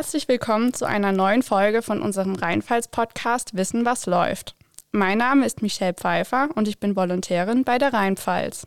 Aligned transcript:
Herzlich 0.00 0.28
willkommen 0.28 0.72
zu 0.72 0.86
einer 0.86 1.12
neuen 1.12 1.42
Folge 1.42 1.82
von 1.82 2.00
unserem 2.00 2.34
Rheinpfalz-Podcast 2.34 3.54
Wissen, 3.54 3.84
was 3.84 4.06
läuft. 4.06 4.56
Mein 4.92 5.18
Name 5.18 5.44
ist 5.44 5.60
Michelle 5.60 5.92
Pfeiffer 5.92 6.48
und 6.54 6.66
ich 6.68 6.78
bin 6.78 6.96
Volontärin 6.96 7.64
bei 7.64 7.76
der 7.76 7.92
Rheinpfalz. 7.92 8.66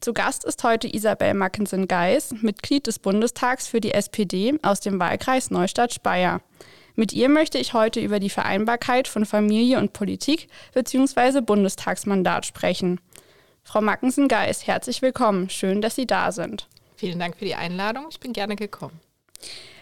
Zu 0.00 0.12
Gast 0.12 0.44
ist 0.44 0.64
heute 0.64 0.92
Isabel 0.92 1.34
Mackensen-Geis, 1.34 2.34
Mitglied 2.42 2.88
des 2.88 2.98
Bundestags 2.98 3.68
für 3.68 3.80
die 3.80 3.94
SPD 3.94 4.58
aus 4.62 4.80
dem 4.80 4.98
Wahlkreis 4.98 5.52
Neustadt-Speyer. 5.52 6.40
Mit 6.96 7.12
ihr 7.12 7.28
möchte 7.28 7.58
ich 7.58 7.72
heute 7.72 8.00
über 8.00 8.18
die 8.18 8.28
Vereinbarkeit 8.28 9.06
von 9.06 9.26
Familie 9.26 9.78
und 9.78 9.92
Politik 9.92 10.48
bzw. 10.72 11.40
Bundestagsmandat 11.40 12.46
sprechen. 12.46 13.00
Frau 13.62 13.80
Mackensen-Geis, 13.80 14.66
herzlich 14.66 15.02
willkommen. 15.02 15.50
Schön, 15.50 15.80
dass 15.80 15.94
Sie 15.94 16.08
da 16.08 16.32
sind. 16.32 16.66
Vielen 16.96 17.20
Dank 17.20 17.36
für 17.36 17.44
die 17.44 17.54
Einladung. 17.54 18.06
Ich 18.10 18.18
bin 18.18 18.32
gerne 18.32 18.56
gekommen. 18.56 18.98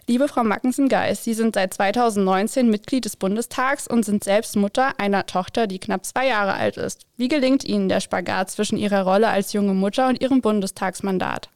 Liebe 0.08 0.26
Frau 0.26 0.42
Mackensen-Geis, 0.42 1.22
Sie 1.22 1.32
sind 1.32 1.54
seit 1.54 1.74
2019 1.74 2.68
Mitglied 2.68 3.04
des 3.04 3.14
Bundestags 3.14 3.86
und 3.86 4.04
sind 4.04 4.24
selbst 4.24 4.56
Mutter 4.56 4.98
einer 4.98 5.26
Tochter, 5.26 5.68
die 5.68 5.78
knapp 5.78 6.04
zwei 6.04 6.26
Jahre 6.26 6.54
alt 6.54 6.76
ist. 6.76 7.06
Wie 7.16 7.28
gelingt 7.28 7.62
Ihnen 7.62 7.88
der 7.88 8.00
Spagat 8.00 8.50
zwischen 8.50 8.78
Ihrer 8.78 9.02
Rolle 9.02 9.28
als 9.28 9.52
junge 9.52 9.74
Mutter 9.74 10.08
und 10.08 10.20
Ihrem 10.20 10.40
Bundestagsmandat? 10.40 11.50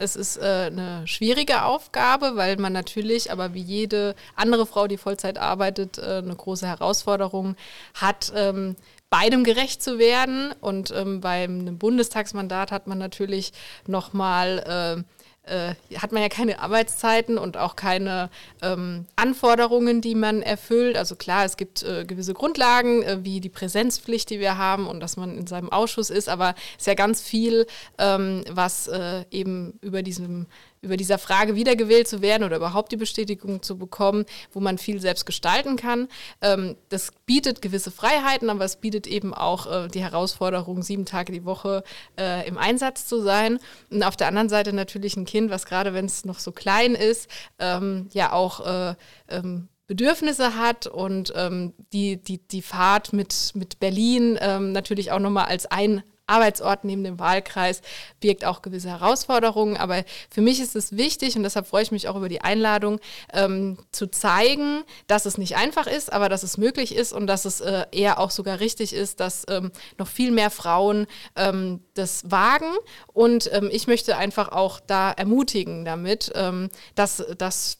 Es 0.00 0.16
ist 0.16 0.38
äh, 0.38 0.70
eine 0.72 1.06
schwierige 1.06 1.62
Aufgabe, 1.62 2.32
weil 2.34 2.56
man 2.56 2.72
natürlich, 2.72 3.30
aber 3.30 3.54
wie 3.54 3.62
jede 3.62 4.16
andere 4.34 4.66
Frau, 4.66 4.88
die 4.88 4.98
Vollzeit 4.98 5.38
arbeitet, 5.38 5.98
äh, 5.98 6.18
eine 6.18 6.34
große 6.34 6.66
Herausforderung 6.66 7.54
hat. 7.94 8.32
Ähm, 8.34 8.74
beidem 9.10 9.44
gerecht 9.44 9.82
zu 9.82 9.98
werden. 9.98 10.52
Und 10.60 10.90
ähm, 10.90 11.20
beim 11.20 11.78
Bundestagsmandat 11.78 12.72
hat 12.72 12.86
man 12.86 12.98
natürlich 12.98 13.52
nochmal 13.86 15.04
äh, 15.06 15.17
äh, 15.48 15.74
hat 15.98 16.12
man 16.12 16.22
ja 16.22 16.28
keine 16.28 16.60
Arbeitszeiten 16.60 17.38
und 17.38 17.56
auch 17.56 17.76
keine 17.76 18.30
ähm, 18.62 19.06
Anforderungen, 19.16 20.00
die 20.00 20.14
man 20.14 20.42
erfüllt. 20.42 20.96
Also 20.96 21.16
klar, 21.16 21.44
es 21.44 21.56
gibt 21.56 21.82
äh, 21.82 22.04
gewisse 22.04 22.34
Grundlagen, 22.34 23.02
äh, 23.02 23.18
wie 23.22 23.40
die 23.40 23.48
Präsenzpflicht, 23.48 24.30
die 24.30 24.40
wir 24.40 24.58
haben 24.58 24.86
und 24.86 25.00
dass 25.00 25.16
man 25.16 25.36
in 25.36 25.46
seinem 25.46 25.70
Ausschuss 25.70 26.10
ist, 26.10 26.28
aber 26.28 26.54
es 26.72 26.82
ist 26.82 26.86
ja 26.86 26.94
ganz 26.94 27.22
viel, 27.22 27.66
ähm, 27.98 28.44
was 28.50 28.88
äh, 28.88 29.24
eben 29.30 29.78
über 29.80 30.02
diesem 30.02 30.46
über 30.80 30.96
dieser 30.96 31.18
Frage 31.18 31.54
wiedergewählt 31.54 32.08
zu 32.08 32.22
werden 32.22 32.44
oder 32.44 32.56
überhaupt 32.56 32.92
die 32.92 32.96
Bestätigung 32.96 33.62
zu 33.62 33.78
bekommen, 33.78 34.24
wo 34.52 34.60
man 34.60 34.78
viel 34.78 35.00
selbst 35.00 35.26
gestalten 35.26 35.76
kann. 35.76 36.08
Ähm, 36.40 36.76
das 36.88 37.12
bietet 37.26 37.62
gewisse 37.62 37.90
Freiheiten, 37.90 38.50
aber 38.50 38.64
es 38.64 38.76
bietet 38.76 39.06
eben 39.06 39.34
auch 39.34 39.66
äh, 39.66 39.88
die 39.88 40.02
Herausforderung, 40.02 40.82
sieben 40.82 41.04
Tage 41.04 41.32
die 41.32 41.44
Woche 41.44 41.82
äh, 42.18 42.46
im 42.46 42.58
Einsatz 42.58 43.06
zu 43.06 43.20
sein. 43.20 43.58
Und 43.90 44.02
auf 44.02 44.16
der 44.16 44.28
anderen 44.28 44.48
Seite 44.48 44.72
natürlich 44.72 45.16
ein 45.16 45.24
Kind, 45.24 45.50
was 45.50 45.66
gerade 45.66 45.94
wenn 45.94 46.06
es 46.06 46.24
noch 46.24 46.38
so 46.38 46.52
klein 46.52 46.94
ist, 46.94 47.28
ähm, 47.58 48.08
ja 48.12 48.32
auch 48.32 48.66
äh, 48.66 48.94
ähm, 49.28 49.68
Bedürfnisse 49.88 50.54
hat 50.54 50.86
und 50.86 51.32
ähm, 51.34 51.72
die, 51.94 52.22
die, 52.22 52.38
die 52.46 52.62
Fahrt 52.62 53.14
mit, 53.14 53.52
mit 53.54 53.80
Berlin 53.80 54.38
ähm, 54.40 54.72
natürlich 54.72 55.10
auch 55.12 55.18
nochmal 55.18 55.46
als 55.46 55.64
ein 55.66 56.02
Arbeitsort 56.28 56.84
neben 56.84 57.04
dem 57.04 57.18
Wahlkreis 57.18 57.82
birgt 58.20 58.44
auch 58.44 58.62
gewisse 58.62 58.90
Herausforderungen. 58.90 59.76
Aber 59.76 60.04
für 60.30 60.40
mich 60.40 60.60
ist 60.60 60.76
es 60.76 60.96
wichtig 60.96 61.36
und 61.36 61.42
deshalb 61.42 61.66
freue 61.66 61.82
ich 61.82 61.90
mich 61.90 62.08
auch 62.08 62.16
über 62.16 62.28
die 62.28 62.40
Einladung, 62.40 63.00
ähm, 63.32 63.78
zu 63.92 64.06
zeigen, 64.06 64.84
dass 65.06 65.26
es 65.26 65.38
nicht 65.38 65.56
einfach 65.56 65.86
ist, 65.86 66.12
aber 66.12 66.28
dass 66.28 66.42
es 66.42 66.58
möglich 66.58 66.94
ist 66.94 67.12
und 67.12 67.26
dass 67.26 67.44
es 67.44 67.60
äh, 67.60 67.86
eher 67.92 68.18
auch 68.18 68.30
sogar 68.30 68.60
richtig 68.60 68.92
ist, 68.92 69.20
dass 69.20 69.44
ähm, 69.48 69.70
noch 69.98 70.08
viel 70.08 70.30
mehr 70.30 70.50
Frauen 70.50 71.06
ähm, 71.36 71.80
das 71.94 72.30
wagen. 72.30 72.72
Und 73.12 73.50
ähm, 73.52 73.68
ich 73.72 73.86
möchte 73.86 74.16
einfach 74.16 74.48
auch 74.52 74.80
da 74.80 75.10
ermutigen 75.10 75.84
damit, 75.84 76.32
ähm, 76.34 76.68
dass 76.94 77.24
das 77.38 77.78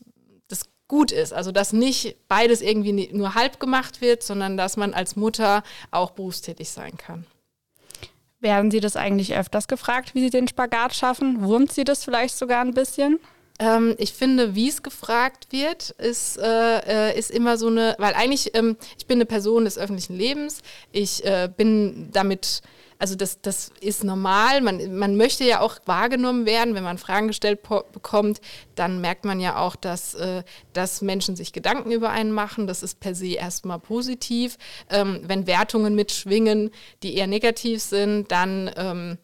gut 0.89 1.13
ist. 1.13 1.33
Also 1.33 1.53
dass 1.53 1.73
nicht 1.73 2.17
beides 2.29 2.63
irgendwie 2.63 3.11
nur 3.13 3.35
halb 3.35 3.61
gemacht 3.61 4.01
wird, 4.01 4.23
sondern 4.23 4.57
dass 4.57 4.77
man 4.77 4.95
als 4.95 5.15
Mutter 5.15 5.63
auch 5.91 6.11
berufstätig 6.11 6.71
sein 6.71 6.97
kann. 6.97 7.27
Werden 8.41 8.71
Sie 8.71 8.81
das 8.81 8.97
eigentlich 8.97 9.37
öfters 9.37 9.67
gefragt, 9.67 10.15
wie 10.15 10.21
Sie 10.21 10.31
den 10.31 10.47
Spagat 10.47 10.95
schaffen? 10.95 11.43
Wurmt 11.43 11.73
Sie 11.73 11.85
das 11.85 12.05
vielleicht 12.05 12.37
sogar 12.37 12.61
ein 12.61 12.75
bisschen? 12.75 13.19
Ähm, 13.59 13.97
ich 13.99 14.13
finde, 14.13 14.55
wie 14.55 14.69
es 14.69 14.85
gefragt 14.85 15.49
wird, 15.51 15.91
ist, 15.91 16.39
äh, 16.39 17.11
äh, 17.11 17.19
ist 17.19 17.33
immer 17.33 17.59
so 17.59 17.67
eine, 17.67 17.97
weil 17.99 18.15
eigentlich, 18.15 18.55
ähm, 18.55 18.77
ich 18.97 19.07
bin 19.07 19.17
eine 19.17 19.27
Person 19.27 19.65
des 19.65 19.77
öffentlichen 19.77 20.17
Lebens, 20.17 20.63
ich 20.93 21.25
äh, 21.25 21.51
bin 21.55 22.11
damit 22.13 22.63
also 22.99 23.15
das, 23.15 23.41
das 23.41 23.71
ist 23.81 24.03
normal. 24.03 24.61
Man, 24.61 24.97
man 24.97 25.17
möchte 25.17 25.45
ja 25.45 25.61
auch 25.61 25.79
wahrgenommen 25.87 26.47
werden, 26.47 26.75
wenn 26.75 26.83
man 26.83 26.99
Fragen 26.99 27.29
gestellt 27.29 27.61
bekommt, 27.93 28.41
dann 28.75 29.01
merkt 29.01 29.25
man 29.25 29.39
ja 29.41 29.57
auch, 29.59 29.77
dass, 29.77 30.15
äh, 30.15 30.43
dass 30.73 31.01
Menschen 31.01 31.37
sich 31.37 31.53
Gedanken 31.53 31.93
über 31.93 32.11
einen 32.11 32.33
machen. 32.33 32.67
Das 32.67 32.83
ist 32.83 32.99
per 32.99 33.15
se 33.15 33.35
erstmal 33.35 33.79
positiv. 33.79 34.57
Ähm, 34.91 35.21
wenn 35.25 35.47
Wertungen 35.47 35.95
mitschwingen, 35.95 36.71
die 37.03 37.15
eher 37.15 37.29
negativ 37.29 37.83
sind, 37.83 38.33
dann 38.33 38.71
ähm, 38.77 39.19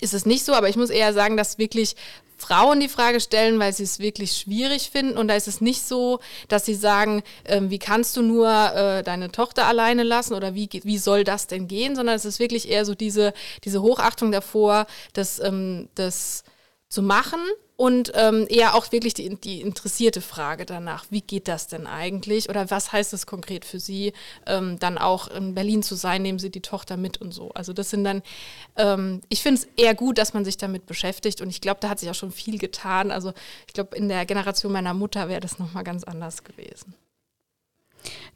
ist 0.00 0.14
es 0.14 0.26
nicht 0.26 0.44
so, 0.44 0.54
aber 0.54 0.68
ich 0.68 0.76
muss 0.76 0.90
eher 0.90 1.12
sagen, 1.12 1.36
dass 1.36 1.58
wirklich 1.58 1.96
Frauen 2.36 2.80
die 2.80 2.88
Frage 2.88 3.20
stellen, 3.20 3.58
weil 3.58 3.72
sie 3.72 3.84
es 3.84 3.98
wirklich 3.98 4.32
schwierig 4.32 4.90
finden. 4.90 5.16
Und 5.16 5.28
da 5.28 5.34
ist 5.34 5.48
es 5.48 5.60
nicht 5.60 5.82
so, 5.86 6.20
dass 6.48 6.64
sie 6.64 6.74
sagen, 6.74 7.22
äh, 7.44 7.60
wie 7.64 7.78
kannst 7.78 8.16
du 8.16 8.22
nur 8.22 8.48
äh, 8.48 9.02
deine 9.02 9.30
Tochter 9.30 9.66
alleine 9.66 10.02
lassen 10.02 10.34
oder 10.34 10.54
wie, 10.54 10.68
wie 10.82 10.98
soll 10.98 11.24
das 11.24 11.46
denn 11.46 11.68
gehen, 11.68 11.96
sondern 11.96 12.16
es 12.16 12.24
ist 12.24 12.38
wirklich 12.38 12.68
eher 12.68 12.84
so 12.84 12.94
diese, 12.94 13.32
diese 13.64 13.82
Hochachtung 13.82 14.32
davor, 14.32 14.86
dass 15.12 15.38
ähm, 15.38 15.88
das 15.94 16.44
zu 16.94 17.02
machen 17.02 17.40
und 17.76 18.12
ähm, 18.14 18.46
eher 18.48 18.76
auch 18.76 18.92
wirklich 18.92 19.14
die, 19.14 19.34
die 19.34 19.60
interessierte 19.60 20.20
Frage 20.20 20.64
danach, 20.64 21.06
wie 21.10 21.22
geht 21.22 21.48
das 21.48 21.66
denn 21.66 21.88
eigentlich 21.88 22.48
oder 22.48 22.70
was 22.70 22.92
heißt 22.92 23.12
es 23.12 23.26
konkret 23.26 23.64
für 23.64 23.80
Sie, 23.80 24.12
ähm, 24.46 24.78
dann 24.78 24.96
auch 24.96 25.26
in 25.26 25.54
Berlin 25.54 25.82
zu 25.82 25.96
sein, 25.96 26.22
nehmen 26.22 26.38
Sie 26.38 26.50
die 26.50 26.62
Tochter 26.62 26.96
mit 26.96 27.20
und 27.20 27.32
so. 27.32 27.50
Also 27.50 27.72
das 27.72 27.90
sind 27.90 28.04
dann, 28.04 28.22
ähm, 28.76 29.22
ich 29.28 29.42
finde 29.42 29.62
es 29.62 29.68
eher 29.76 29.94
gut, 29.94 30.18
dass 30.18 30.34
man 30.34 30.44
sich 30.44 30.56
damit 30.56 30.86
beschäftigt 30.86 31.40
und 31.40 31.50
ich 31.50 31.60
glaube, 31.60 31.80
da 31.80 31.88
hat 31.88 31.98
sich 31.98 32.08
auch 32.08 32.14
schon 32.14 32.30
viel 32.30 32.58
getan. 32.58 33.10
Also 33.10 33.32
ich 33.66 33.74
glaube, 33.74 33.96
in 33.96 34.08
der 34.08 34.24
Generation 34.24 34.72
meiner 34.72 34.94
Mutter 34.94 35.28
wäre 35.28 35.40
das 35.40 35.58
nochmal 35.58 35.82
ganz 35.82 36.04
anders 36.04 36.44
gewesen. 36.44 36.94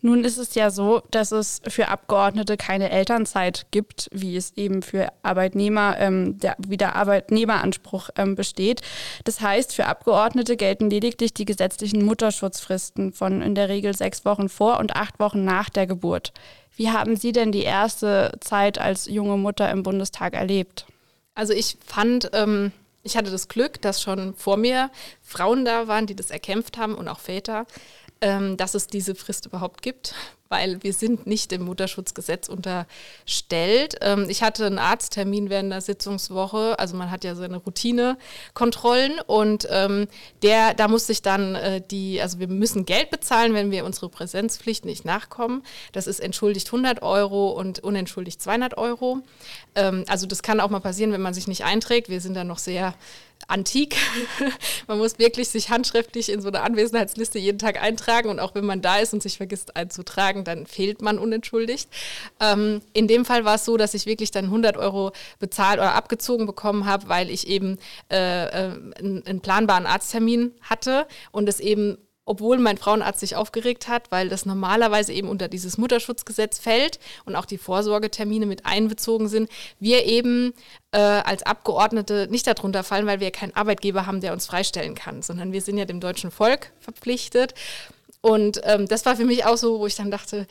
Nun 0.00 0.24
ist 0.24 0.38
es 0.38 0.54
ja 0.54 0.70
so, 0.70 1.02
dass 1.10 1.32
es 1.32 1.60
für 1.66 1.88
Abgeordnete 1.88 2.56
keine 2.56 2.90
Elternzeit 2.90 3.66
gibt, 3.70 4.08
wie 4.12 4.36
es 4.36 4.56
eben 4.56 4.82
für 4.82 5.08
Arbeitnehmer, 5.22 5.96
ähm, 5.98 6.38
der, 6.38 6.56
wie 6.58 6.76
der 6.76 6.94
Arbeitnehmeranspruch 6.94 8.10
ähm, 8.16 8.36
besteht. 8.36 8.82
Das 9.24 9.40
heißt, 9.40 9.74
für 9.74 9.86
Abgeordnete 9.86 10.56
gelten 10.56 10.88
lediglich 10.88 11.34
die 11.34 11.44
gesetzlichen 11.44 12.04
Mutterschutzfristen 12.04 13.12
von 13.12 13.42
in 13.42 13.54
der 13.54 13.68
Regel 13.68 13.94
sechs 13.94 14.24
Wochen 14.24 14.48
vor 14.48 14.78
und 14.78 14.94
acht 14.94 15.18
Wochen 15.18 15.44
nach 15.44 15.68
der 15.68 15.86
Geburt. 15.86 16.32
Wie 16.76 16.90
haben 16.90 17.16
Sie 17.16 17.32
denn 17.32 17.50
die 17.50 17.64
erste 17.64 18.32
Zeit 18.40 18.78
als 18.78 19.06
junge 19.06 19.36
Mutter 19.36 19.68
im 19.70 19.82
Bundestag 19.82 20.34
erlebt? 20.34 20.86
Also 21.34 21.52
ich 21.52 21.76
fand, 21.84 22.30
ähm, 22.34 22.70
ich 23.02 23.16
hatte 23.16 23.32
das 23.32 23.48
Glück, 23.48 23.82
dass 23.82 24.00
schon 24.00 24.34
vor 24.34 24.56
mir 24.56 24.90
Frauen 25.20 25.64
da 25.64 25.88
waren, 25.88 26.06
die 26.06 26.14
das 26.14 26.30
erkämpft 26.30 26.78
haben 26.78 26.94
und 26.94 27.08
auch 27.08 27.18
Väter 27.18 27.66
ähm, 28.20 28.56
dass 28.56 28.74
es 28.74 28.86
diese 28.86 29.14
Frist 29.14 29.46
überhaupt 29.46 29.82
gibt, 29.82 30.14
weil 30.48 30.82
wir 30.82 30.92
sind 30.92 31.26
nicht 31.26 31.50
dem 31.50 31.62
Mutterschutzgesetz 31.62 32.48
unterstellt. 32.48 33.96
Ähm, 34.00 34.26
ich 34.28 34.42
hatte 34.42 34.66
einen 34.66 34.78
Arzttermin 34.78 35.50
während 35.50 35.72
der 35.72 35.80
Sitzungswoche, 35.80 36.78
also 36.78 36.96
man 36.96 37.10
hat 37.10 37.24
ja 37.24 37.34
seine 37.34 37.58
Routinekontrollen 37.58 39.20
und 39.26 39.68
ähm, 39.70 40.08
der, 40.42 40.74
da 40.74 40.88
musste 40.88 41.12
ich 41.12 41.22
dann 41.22 41.54
äh, 41.54 41.82
die, 41.90 42.20
also 42.20 42.38
wir 42.38 42.48
müssen 42.48 42.86
Geld 42.86 43.10
bezahlen, 43.10 43.54
wenn 43.54 43.70
wir 43.70 43.84
unsere 43.84 44.08
Präsenzpflicht 44.08 44.84
nicht 44.84 45.04
nachkommen. 45.04 45.62
Das 45.92 46.06
ist 46.06 46.20
entschuldigt 46.20 46.68
100 46.68 47.02
Euro 47.02 47.50
und 47.50 47.80
unentschuldigt 47.80 48.40
200 48.40 48.78
Euro. 48.78 49.18
Ähm, 49.74 50.04
also 50.08 50.26
das 50.26 50.42
kann 50.42 50.60
auch 50.60 50.70
mal 50.70 50.80
passieren, 50.80 51.12
wenn 51.12 51.22
man 51.22 51.34
sich 51.34 51.46
nicht 51.46 51.64
einträgt. 51.64 52.08
Wir 52.08 52.20
sind 52.20 52.34
da 52.34 52.44
noch 52.44 52.58
sehr 52.58 52.94
antik. 53.46 53.96
man 54.88 54.98
muss 54.98 55.18
wirklich 55.18 55.48
sich 55.48 55.70
handschriftlich 55.70 56.30
in 56.30 56.40
so 56.40 56.48
eine 56.48 56.62
Anwesenheitsliste 56.62 57.38
jeden 57.38 57.58
Tag 57.58 57.80
eintragen 57.80 58.28
und 58.28 58.40
auch 58.40 58.54
wenn 58.54 58.66
man 58.66 58.82
da 58.82 58.98
ist 58.98 59.14
und 59.14 59.22
sich 59.22 59.36
vergisst 59.36 59.76
einzutragen, 59.76 60.37
dann 60.44 60.66
fehlt 60.66 61.02
man 61.02 61.18
unentschuldigt. 61.18 61.88
Ähm, 62.40 62.80
in 62.92 63.08
dem 63.08 63.24
Fall 63.24 63.44
war 63.44 63.56
es 63.56 63.64
so, 63.64 63.76
dass 63.76 63.94
ich 63.94 64.06
wirklich 64.06 64.30
dann 64.30 64.46
100 64.46 64.76
Euro 64.76 65.12
bezahlt 65.38 65.78
oder 65.78 65.94
abgezogen 65.94 66.46
bekommen 66.46 66.86
habe, 66.86 67.08
weil 67.08 67.30
ich 67.30 67.48
eben 67.48 67.78
äh, 68.10 68.16
äh, 68.16 68.72
einen, 68.98 69.22
einen 69.26 69.40
planbaren 69.40 69.86
Arzttermin 69.86 70.52
hatte 70.62 71.06
und 71.32 71.48
es 71.48 71.60
eben 71.60 71.98
obwohl 72.28 72.58
mein 72.58 72.76
Frauenarzt 72.76 73.20
sich 73.20 73.36
aufgeregt 73.36 73.88
hat, 73.88 74.10
weil 74.10 74.28
das 74.28 74.44
normalerweise 74.44 75.12
eben 75.12 75.28
unter 75.28 75.48
dieses 75.48 75.78
Mutterschutzgesetz 75.78 76.58
fällt 76.58 77.00
und 77.24 77.34
auch 77.34 77.46
die 77.46 77.56
Vorsorgetermine 77.56 78.44
mit 78.44 78.66
einbezogen 78.66 79.28
sind, 79.28 79.48
wir 79.80 80.04
eben 80.04 80.52
äh, 80.92 80.98
als 80.98 81.42
Abgeordnete 81.42 82.28
nicht 82.30 82.46
darunter 82.46 82.84
fallen, 82.84 83.06
weil 83.06 83.20
wir 83.20 83.30
keinen 83.30 83.56
Arbeitgeber 83.56 84.04
haben, 84.04 84.20
der 84.20 84.34
uns 84.34 84.46
freistellen 84.46 84.94
kann, 84.94 85.22
sondern 85.22 85.52
wir 85.52 85.62
sind 85.62 85.78
ja 85.78 85.86
dem 85.86 86.00
deutschen 86.00 86.30
Volk 86.30 86.72
verpflichtet. 86.80 87.54
Und 88.28 88.60
ähm, 88.64 88.86
das 88.86 89.04
war 89.06 89.16
für 89.16 89.24
mich 89.24 89.44
auch 89.44 89.56
so, 89.56 89.78
wo 89.80 89.86
ich 89.86 89.96
dann 89.96 90.10
dachte, 90.10 90.46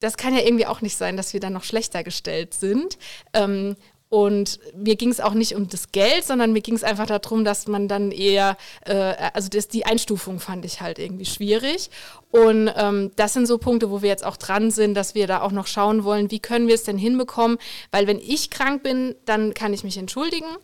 das 0.00 0.16
kann 0.16 0.34
ja 0.34 0.40
irgendwie 0.40 0.66
auch 0.66 0.80
nicht 0.80 0.96
sein, 0.96 1.16
dass 1.16 1.32
wir 1.32 1.40
dann 1.40 1.52
noch 1.52 1.64
schlechter 1.64 2.02
gestellt 2.02 2.54
sind. 2.54 2.98
Ähm, 3.32 3.76
Und 4.10 4.58
mir 4.74 4.96
ging 4.96 5.10
es 5.10 5.20
auch 5.20 5.34
nicht 5.34 5.54
um 5.54 5.68
das 5.68 5.92
Geld, 5.92 6.24
sondern 6.24 6.52
mir 6.54 6.62
ging 6.62 6.74
es 6.74 6.82
einfach 6.82 7.06
darum, 7.06 7.44
dass 7.44 7.66
man 7.66 7.88
dann 7.88 8.10
eher, 8.10 8.56
äh, 8.86 9.14
also 9.34 9.50
das, 9.50 9.68
die 9.68 9.84
Einstufung 9.84 10.40
fand 10.40 10.64
ich 10.64 10.80
halt 10.80 10.98
irgendwie 10.98 11.26
schwierig. 11.26 11.90
Und 12.30 12.72
ähm, 12.74 13.10
das 13.16 13.34
sind 13.34 13.46
so 13.46 13.58
Punkte, 13.58 13.90
wo 13.90 14.00
wir 14.00 14.08
jetzt 14.08 14.24
auch 14.24 14.38
dran 14.38 14.70
sind, 14.70 14.94
dass 14.94 15.14
wir 15.14 15.26
da 15.26 15.42
auch 15.42 15.52
noch 15.52 15.66
schauen 15.66 16.04
wollen, 16.04 16.30
wie 16.30 16.40
können 16.40 16.68
wir 16.68 16.74
es 16.74 16.84
denn 16.84 16.96
hinbekommen. 16.96 17.58
Weil 17.90 18.06
wenn 18.06 18.18
ich 18.18 18.48
krank 18.48 18.82
bin, 18.82 19.14
dann 19.26 19.52
kann 19.52 19.74
ich 19.74 19.84
mich 19.84 19.98
entschuldigen. 19.98 20.56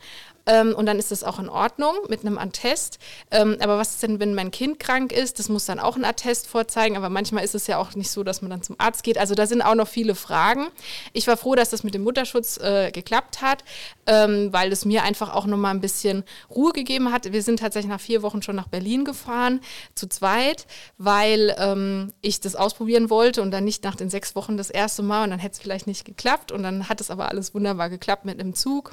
Ähm, 0.46 0.75
und 0.75 0.87
dann 0.87 0.99
ist 0.99 1.11
das 1.11 1.25
auch 1.25 1.38
in 1.38 1.49
Ordnung 1.49 1.94
mit 2.08 2.20
einem 2.20 2.38
Attest. 2.38 2.99
Ähm, 3.31 3.56
aber 3.61 3.79
was 3.79 3.91
ist 3.91 4.02
denn, 4.02 4.20
wenn 4.20 4.35
mein 4.35 4.50
Kind 4.50 4.79
krank 4.79 5.12
ist? 5.12 5.38
Das 5.38 5.49
muss 5.49 5.64
dann 5.64 5.81
auch 5.81 5.96
ein 5.96 6.05
Attest 6.05 6.46
vorzeigen. 6.46 6.96
Aber 6.96 7.08
manchmal 7.08 7.44
ist 7.44 7.55
es 7.55 7.67
ja 7.67 7.79
auch 7.79 7.94
nicht 7.94 8.11
so, 8.11 8.23
dass 8.23 8.43
man 8.43 8.50
dann 8.50 8.62
zum 8.62 8.76
Arzt 8.79 9.02
geht. 9.05 9.19
Also 9.19 9.35
da 9.35 9.46
sind 9.46 9.62
auch 9.62 9.75
noch 9.75 9.88
viele 9.88 10.14
Fragen. 10.14 10.67
Ich 11.12 11.26
war 11.26 11.37
froh, 11.37 11.55
dass 11.55 11.70
das 11.70 11.82
mit 11.82 11.94
dem 11.94 12.02
Mutterschutz 12.02 12.58
äh, 12.58 12.91
geklappt 12.91 13.41
hat, 13.41 13.64
ähm, 14.06 14.52
weil 14.52 14.73
es 14.73 14.85
mir 14.85 15.02
einfach 15.02 15.35
auch 15.35 15.46
nochmal 15.46 15.75
ein 15.75 15.81
bisschen 15.81 16.25
Ruhe 16.50 16.73
gegeben 16.73 17.12
hat. 17.12 17.32
Wir 17.32 17.43
sind 17.43 17.61
tatsächlich 17.61 17.90
nach 17.90 18.00
vier 18.00 18.23
Wochen 18.23 18.43
schon 18.43 18.56
nach 18.56 18.69
Berlin 18.69 19.05
gefahren, 19.05 19.61
zu 19.94 20.08
zweit, 20.08 20.67
weil 20.99 21.55
ähm, 21.58 22.12
ich 22.20 22.40
das 22.40 22.56
ausprobieren 22.56 23.11
wollte 23.11 23.43
und 23.43 23.50
dann 23.50 23.64
nicht 23.64 23.85
nach 23.85 23.97
den 23.97 24.11
sechs 24.11 24.37
Wochen 24.37 24.56
das 24.56 24.70
erste 24.70 25.02
Mal 25.02 25.25
und 25.25 25.31
dann 25.31 25.38
hätte 25.38 25.55
es 25.55 25.61
vielleicht 25.61 25.87
nicht 25.87 26.05
geklappt. 26.05 26.52
Und 26.52 26.62
dann 26.62 26.88
hat 26.88 27.00
es 27.00 27.11
aber 27.11 27.29
alles 27.29 27.55
wunderbar 27.55 27.88
geklappt 27.88 28.25
mit 28.25 28.38
einem 28.38 28.55
Zug. 28.55 28.93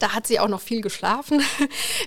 Da 0.00 0.14
hat 0.14 0.26
sie 0.26 0.40
auch 0.40 0.48
noch 0.48 0.60
viel 0.60 0.80
geschlafen. 0.80 1.40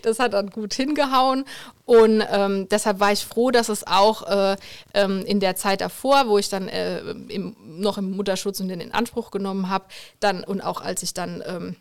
Das 0.02 0.20
hat 0.20 0.34
dann 0.34 0.50
gut 0.50 0.74
hingehauen. 0.74 1.46
Und 1.86 2.24
ähm, 2.30 2.68
deshalb 2.70 3.00
war 3.00 3.12
ich 3.12 3.26
froh, 3.26 3.52
dass 3.52 3.70
es 3.70 3.86
auch 3.88 4.24
äh, 4.24 4.58
ähm, 4.94 5.24
in 5.26 5.40
der 5.40 5.56
Zeit 5.56 5.82
davor, 5.82 6.28
wo 6.28 6.38
ich 6.38 6.50
dann 6.50 6.68
äh, 6.68 7.00
im, 7.30 7.56
noch 7.62 7.98
im 7.98 8.12
Mutterschutz 8.12 8.60
und 8.60 8.68
den 8.68 8.82
in 8.82 8.94
Anspruch 8.94 9.32
genommen 9.32 9.70
habe, 9.70 9.86
dann 10.20 10.44
und 10.44 10.62
auch 10.62 10.82
als 10.82 11.04
ich 11.04 11.14
dann 11.14 11.44
ähm, 11.46 11.76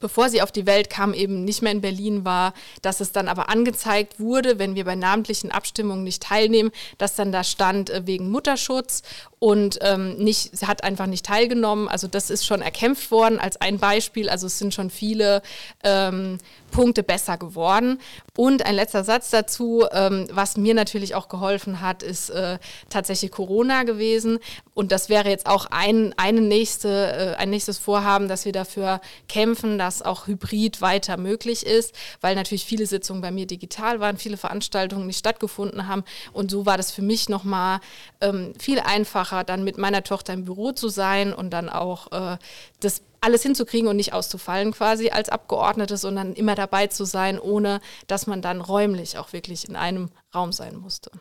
bevor 0.00 0.28
sie 0.28 0.42
auf 0.42 0.52
die 0.52 0.66
Welt 0.66 0.90
kam, 0.90 1.14
eben 1.14 1.44
nicht 1.44 1.62
mehr 1.62 1.72
in 1.72 1.80
Berlin 1.80 2.24
war, 2.24 2.54
dass 2.82 3.00
es 3.00 3.12
dann 3.12 3.28
aber 3.28 3.48
angezeigt 3.48 4.20
wurde, 4.20 4.58
wenn 4.58 4.74
wir 4.74 4.84
bei 4.84 4.94
namentlichen 4.94 5.50
Abstimmungen 5.50 6.04
nicht 6.04 6.22
teilnehmen, 6.22 6.70
dass 6.98 7.14
dann 7.14 7.32
da 7.32 7.44
stand 7.44 7.90
äh, 7.90 8.06
wegen 8.06 8.30
Mutterschutz 8.30 9.02
und 9.38 9.78
ähm, 9.82 10.16
nicht, 10.16 10.56
sie 10.56 10.66
hat 10.66 10.82
einfach 10.82 11.06
nicht 11.06 11.26
teilgenommen. 11.26 11.88
Also 11.88 12.08
das 12.08 12.30
ist 12.30 12.46
schon 12.46 12.62
erkämpft 12.62 13.10
worden 13.10 13.38
als 13.38 13.60
ein 13.60 13.78
Beispiel. 13.78 14.30
Also 14.30 14.46
es 14.46 14.58
sind 14.58 14.72
schon 14.72 14.88
viele 14.88 15.42
ähm, 15.84 16.38
Punkte 16.70 17.02
besser 17.02 17.36
geworden. 17.36 18.00
Und 18.36 18.64
ein 18.64 18.74
letzter 18.74 19.04
Satz 19.04 19.30
dazu, 19.30 19.84
ähm, 19.92 20.26
was 20.30 20.56
mir 20.56 20.74
natürlich 20.74 21.14
auch 21.14 21.28
geholfen 21.28 21.80
hat, 21.80 22.02
ist 22.02 22.30
äh, 22.30 22.58
tatsächlich 22.88 23.30
Corona 23.30 23.82
gewesen. 23.82 24.38
Und 24.74 24.90
das 24.90 25.08
wäre 25.08 25.28
jetzt 25.28 25.46
auch 25.46 25.66
ein, 25.70 26.14
eine 26.16 26.40
nächste, 26.40 26.88
äh, 26.88 27.34
ein 27.36 27.50
nächstes 27.50 27.78
Vorhaben, 27.78 28.28
dass 28.28 28.46
wir 28.46 28.52
dafür 28.52 29.00
kämpfen, 29.28 29.78
dass 29.86 30.02
auch 30.02 30.26
Hybrid 30.26 30.80
weiter 30.80 31.16
möglich 31.16 31.64
ist, 31.64 31.94
weil 32.20 32.34
natürlich 32.34 32.64
viele 32.64 32.86
Sitzungen 32.86 33.22
bei 33.22 33.30
mir 33.30 33.46
digital 33.46 34.00
waren, 34.00 34.16
viele 34.16 34.36
Veranstaltungen 34.36 35.06
nicht 35.06 35.18
stattgefunden 35.18 35.86
haben. 35.86 36.02
Und 36.32 36.50
so 36.50 36.66
war 36.66 36.76
das 36.76 36.90
für 36.90 37.02
mich 37.02 37.28
nochmal 37.28 37.78
ähm, 38.20 38.52
viel 38.58 38.80
einfacher 38.80 39.44
dann 39.44 39.62
mit 39.62 39.78
meiner 39.78 40.02
Tochter 40.02 40.32
im 40.32 40.44
Büro 40.44 40.72
zu 40.72 40.88
sein 40.88 41.32
und 41.32 41.50
dann 41.50 41.68
auch 41.68 42.10
äh, 42.10 42.36
das 42.80 43.02
alles 43.20 43.44
hinzukriegen 43.44 43.88
und 43.88 43.94
nicht 43.94 44.12
auszufallen 44.12 44.72
quasi 44.72 45.10
als 45.10 45.28
Abgeordnete, 45.28 45.96
sondern 45.96 46.32
immer 46.32 46.56
dabei 46.56 46.88
zu 46.88 47.04
sein, 47.04 47.38
ohne 47.38 47.80
dass 48.08 48.26
man 48.26 48.42
dann 48.42 48.60
räumlich 48.60 49.18
auch 49.18 49.32
wirklich 49.32 49.68
in 49.68 49.76
einem 49.76 50.10
Raum 50.34 50.50
sein 50.50 50.76
musste. 50.76 51.12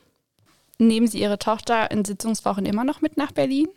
Nehmen 0.79 1.07
Sie 1.07 1.19
Ihre 1.21 1.37
Tochter 1.37 1.91
in 1.91 2.03
Sitzungswochen 2.03 2.65
immer 2.65 2.83
noch 2.83 3.01
mit 3.01 3.15
nach 3.15 3.31
Berlin? 3.31 3.69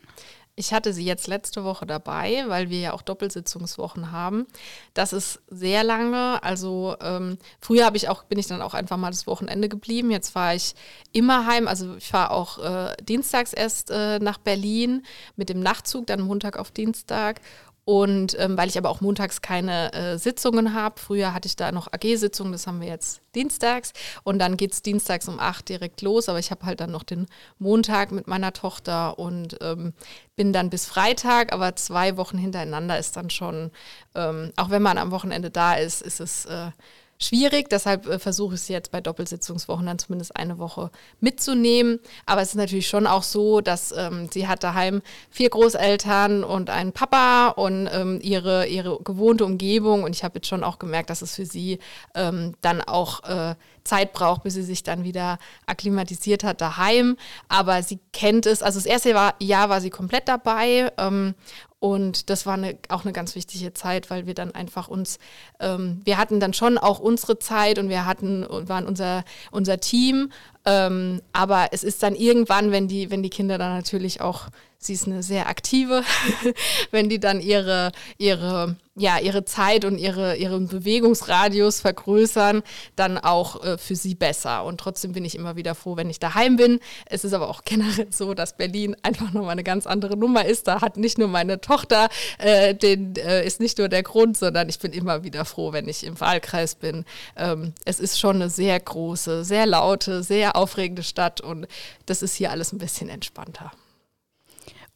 Ich 0.59 0.73
hatte 0.73 0.93
sie 0.93 1.05
jetzt 1.05 1.29
letzte 1.29 1.63
Woche 1.63 1.87
dabei, 1.87 2.43
weil 2.49 2.69
wir 2.69 2.81
ja 2.81 2.93
auch 2.93 3.03
Doppelsitzungswochen 3.03 4.11
haben. 4.11 4.49
Das 4.93 5.13
ist 5.13 5.41
sehr 5.47 5.85
lange. 5.85 6.43
Also 6.43 6.97
ähm, 7.01 7.39
früher 7.61 7.87
habe 7.87 7.97
ich 7.97 8.09
auch, 8.09 8.25
bin 8.25 8.41
ich 8.41 8.49
dann 8.49 8.61
auch 8.61 8.75
einfach 8.75 8.97
mal 8.97 9.11
das 9.11 9.29
Wochenende 9.29 9.69
geblieben. 9.69 10.11
Jetzt 10.11 10.31
fahre 10.31 10.57
ich 10.57 10.75
immer 11.13 11.47
heim. 11.47 11.69
Also 11.69 11.95
ich 11.95 12.09
fahre 12.09 12.33
auch 12.33 12.59
äh, 12.59 12.97
dienstags 13.01 13.53
erst 13.53 13.93
äh, 13.93 14.19
nach 14.19 14.39
Berlin 14.39 15.05
mit 15.37 15.49
dem 15.49 15.61
Nachtzug, 15.61 16.09
dann 16.09 16.23
Montag 16.23 16.59
auf 16.59 16.73
Dienstag. 16.73 17.41
Und 17.89 18.39
ähm, 18.39 18.59
weil 18.59 18.69
ich 18.69 18.77
aber 18.77 18.91
auch 18.91 19.01
montags 19.01 19.41
keine 19.41 19.95
äh, 19.95 20.19
Sitzungen 20.19 20.75
habe, 20.75 21.01
früher 21.01 21.33
hatte 21.33 21.47
ich 21.47 21.57
da 21.57 21.73
noch 21.73 21.91
AG-Sitzungen, 21.91 22.53
das 22.53 22.67
haben 22.67 22.83
wir 22.83 22.89
jetzt 22.89 23.23
dienstags. 23.35 23.95
Und 24.25 24.41
dann 24.41 24.59
geht 24.59 24.75
es 24.75 24.83
dienstags 24.83 25.27
um 25.27 25.41
acht 25.41 25.71
direkt 25.71 26.03
los. 26.03 26.29
Aber 26.29 26.39
ich 26.39 26.51
habe 26.51 26.67
halt 26.67 26.81
dann 26.81 26.91
noch 26.91 27.03
den 27.03 27.25
Montag 27.59 28.13
mit 28.13 28.27
meiner 28.27 28.53
Tochter 28.53 29.19
und 29.19 29.57
ähm, 29.63 29.95
bin 30.37 30.53
dann 30.53 30.69
bis 30.69 30.85
Freitag, 30.85 31.51
aber 31.55 31.77
zwei 31.77 32.19
Wochen 32.19 32.37
hintereinander 32.37 32.99
ist 32.99 33.17
dann 33.17 33.31
schon, 33.31 33.71
ähm, 34.15 34.53
auch 34.57 34.69
wenn 34.69 34.83
man 34.83 34.99
am 34.99 35.11
Wochenende 35.11 35.51
da 35.51 35.73
ist, 35.73 36.03
ist 36.03 36.21
es 36.21 36.45
äh, 36.45 36.71
schwierig. 37.19 37.69
Deshalb 37.69 38.07
äh, 38.07 38.19
versuche 38.19 38.55
ich 38.55 38.61
es 38.61 38.69
jetzt 38.69 38.91
bei 38.91 39.01
Doppelsitzungswochen 39.01 39.87
dann 39.87 39.99
zumindest 39.99 40.37
eine 40.37 40.59
Woche 40.59 40.91
mitzunehmen. 41.21 42.01
Aber 42.27 42.43
es 42.43 42.51
ist 42.51 42.55
natürlich 42.55 42.89
schon 42.89 43.07
auch 43.07 43.23
so, 43.23 43.61
dass 43.61 43.93
ähm, 43.93 44.29
sie 44.33 44.49
hat 44.49 44.63
daheim 44.63 45.03
vier 45.31 45.51
Großeltern 45.51 46.45
und 46.45 46.71
einen 46.71 46.93
Papa 46.93 47.49
und 47.49 47.89
ähm, 47.93 48.21
ihre, 48.23 48.67
ihre 48.67 49.03
gewohnte 49.03 49.45
Umgebung. 49.45 50.05
Und 50.05 50.15
ich 50.15 50.25
habe 50.25 50.37
jetzt 50.37 50.49
schon 50.49 50.65
auch 50.65 50.79
gemerkt, 50.79 51.11
dass 51.11 51.23
es 51.23 51.35
für 51.35 51.47
sie 51.47 51.79
ähm, 52.15 52.55
dann 52.61 52.81
auch 52.81 53.25
äh, 53.25 53.55
Zeit 53.85 54.13
braucht, 54.13 54.43
bis 54.43 54.55
sie 54.55 54.63
sich 54.63 54.83
dann 54.83 55.03
wieder 55.03 55.39
akklimatisiert 55.67 56.45
hat 56.45 56.61
daheim. 56.61 57.17
Aber 57.49 57.83
sie 57.83 57.99
kennt 58.13 58.47
es. 58.47 58.63
Also 58.63 58.79
das 58.79 58.87
erste 58.87 59.11
Jahr 59.41 59.69
war 59.69 59.81
sie 59.81 59.91
komplett 59.91 60.29
dabei 60.29 60.93
ähm, 60.99 61.35
und 61.81 62.29
das 62.29 62.45
war 62.45 62.55
eine, 62.55 62.77
auch 62.89 63.05
eine 63.05 63.13
ganz 63.13 63.37
wichtige 63.37 63.73
Zeit, 63.73 64.11
weil 64.11 64.27
wir 64.27 64.35
dann 64.35 64.53
einfach 64.53 64.89
uns, 64.89 65.19
ähm, 65.61 66.01
wir 66.05 66.19
hatten 66.19 66.41
dann 66.41 66.53
schon 66.53 66.77
auch 66.77 66.99
unsere 66.99 67.39
Zeit 67.39 67.79
und 67.79 67.89
wir 67.89 68.05
hatten 68.05 68.45
waren 68.49 68.87
unser, 68.87 69.25
unser 69.53 69.79
Team. 69.79 70.33
Ähm, 70.65 71.23
aber 71.33 71.69
es 71.73 71.85
ist 71.85 72.03
dann 72.03 72.15
irgendwann, 72.15 72.73
wenn 72.73 72.89
die, 72.89 73.11
wenn 73.11 73.23
die 73.23 73.31
Kinder 73.31 73.59
dann 73.59 73.75
natürlich 73.75 74.21
auch 74.21 74.49
sie 74.79 74.93
ist 74.93 75.07
eine 75.07 75.23
sehr 75.23 75.49
aktive, 75.49 76.05
wenn 76.91 77.09
die 77.09 77.19
dann 77.19 77.41
ihre, 77.41 77.91
ihre, 78.17 78.77
ja, 78.95 79.19
ihre 79.19 79.45
Zeit 79.45 79.85
und 79.85 79.99
ihre, 79.99 80.37
ihren 80.37 80.69
Bewegungsradius 80.69 81.81
vergrößern, 81.81 82.63
dann 82.95 83.19
auch 83.19 83.65
äh, 83.65 83.77
für 83.77 83.97
sie 83.97 84.15
besser. 84.15 84.65
Und 84.65 84.79
trotzdem 84.79 85.13
bin 85.13 85.25
ich 85.25 85.35
immer 85.35 85.57
wieder 85.57 85.75
froh, 85.75 85.97
wenn 85.97 86.11
ich 86.11 86.21
daheim 86.21 86.57
bin. 86.57 86.79
Es 87.07 87.25
ist 87.25 87.33
aber 87.33 87.49
auch 87.49 87.65
generell 87.65 88.07
so, 88.11 88.35
dass 88.35 88.57
Berlin 88.57 88.97
einfach 89.03 89.33
nochmal 89.33 89.51
eine 89.51 89.65
ganz 89.65 89.87
andere 89.87 90.17
Nummer 90.17 90.45
ist. 90.45 90.69
Da 90.69 90.81
hat 90.81 90.97
nicht 90.97 91.19
nur 91.19 91.29
meine 91.29 91.61
Tochter, 91.61 92.09
äh, 92.39 92.75
den 92.75 93.17
äh, 93.17 93.45
ist 93.45 93.61
nicht 93.61 93.79
nur 93.79 93.89
der 93.89 94.05
Grund, 94.05 94.37
sondern 94.37 94.69
ich 94.69 94.79
bin 94.79 94.93
immer 94.93 95.25
wieder 95.25 95.45
froh, 95.45 95.73
wenn 95.73 95.89
ich 95.89 96.05
im 96.05 96.21
Wahlkreis 96.21 96.77
bin. 96.77 97.05
Ähm, 97.37 97.73
es 97.85 97.99
ist 97.99 98.19
schon 98.19 98.37
eine 98.37 98.49
sehr 98.51 98.79
große, 98.79 99.45
sehr 99.45 99.67
laute, 99.67 100.23
sehr 100.23 100.55
aufregende 100.59 101.03
Stadt 101.03 101.41
und 101.41 101.67
das 102.07 102.23
ist 102.23 102.35
hier 102.35 102.51
alles 102.51 102.73
ein 102.73 102.79
bisschen 102.79 103.09
entspannter. 103.09 103.73